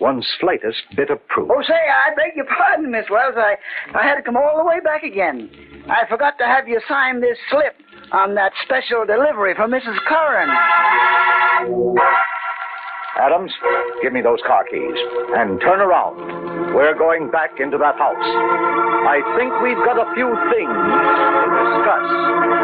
one 0.02 0.20
slightest 0.40 0.82
bit 0.96 1.10
of 1.10 1.24
proof. 1.28 1.48
Oh, 1.48 1.62
say, 1.62 1.78
I 1.78 2.12
beg 2.16 2.34
your 2.34 2.46
pardon, 2.46 2.90
Miss 2.90 3.06
Wells. 3.08 3.38
I, 3.38 3.54
I 3.94 4.02
had 4.02 4.16
to 4.16 4.22
come 4.22 4.36
all 4.36 4.58
the 4.58 4.64
way 4.64 4.80
back 4.80 5.04
again. 5.04 5.48
I 5.86 6.08
forgot 6.10 6.36
to 6.38 6.44
have 6.44 6.66
you 6.66 6.80
sign 6.88 7.20
this 7.20 7.38
slip 7.48 7.78
on 8.10 8.34
that 8.34 8.50
special 8.64 9.06
delivery 9.06 9.54
for 9.54 9.68
Mrs. 9.70 9.96
Curran. 10.08 10.50
Adams, 13.22 13.52
give 14.02 14.12
me 14.12 14.22
those 14.22 14.40
car 14.44 14.64
keys 14.68 14.98
and 15.38 15.60
turn 15.60 15.80
around. 15.80 16.74
We're 16.74 16.98
going 16.98 17.30
back 17.30 17.60
into 17.60 17.78
that 17.78 17.94
house. 17.94 18.26
I 19.06 19.22
think 19.38 19.54
we've 19.62 19.84
got 19.86 20.02
a 20.02 20.08
few 20.18 20.34
things 20.50 20.74
to 20.74 21.46
discuss. 21.62 22.61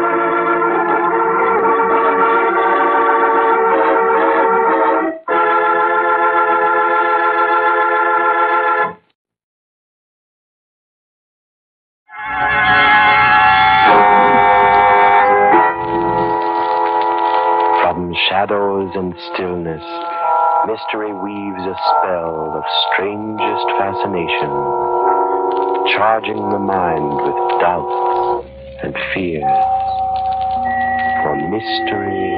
Shadows 18.39 18.89
and 18.95 19.13
stillness, 19.33 19.83
mystery 20.65 21.11
weaves 21.11 21.63
a 21.67 21.75
spell 21.75 22.55
of 22.55 22.63
strangest 22.87 23.67
fascination, 23.75 24.51
charging 25.91 26.39
the 26.49 26.59
mind 26.59 27.03
with 27.19 27.35
doubts 27.59 28.47
and 28.81 28.95
fears. 29.13 29.59
For 31.19 31.35
mystery 31.51 32.31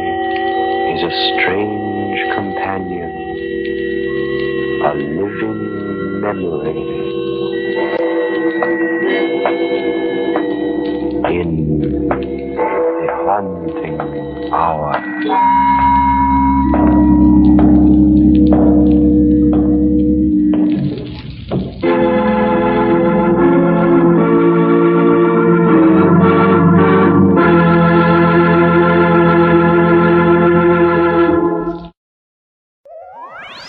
is 0.90 1.02
a 1.06 1.14
strange 1.38 2.20
companion, 2.34 3.12
a 4.82 4.94
living 4.98 5.62
memory. 6.22 6.82
In 11.30 11.50
the 12.10 13.08
haunting 13.22 14.52
hour. 14.52 14.91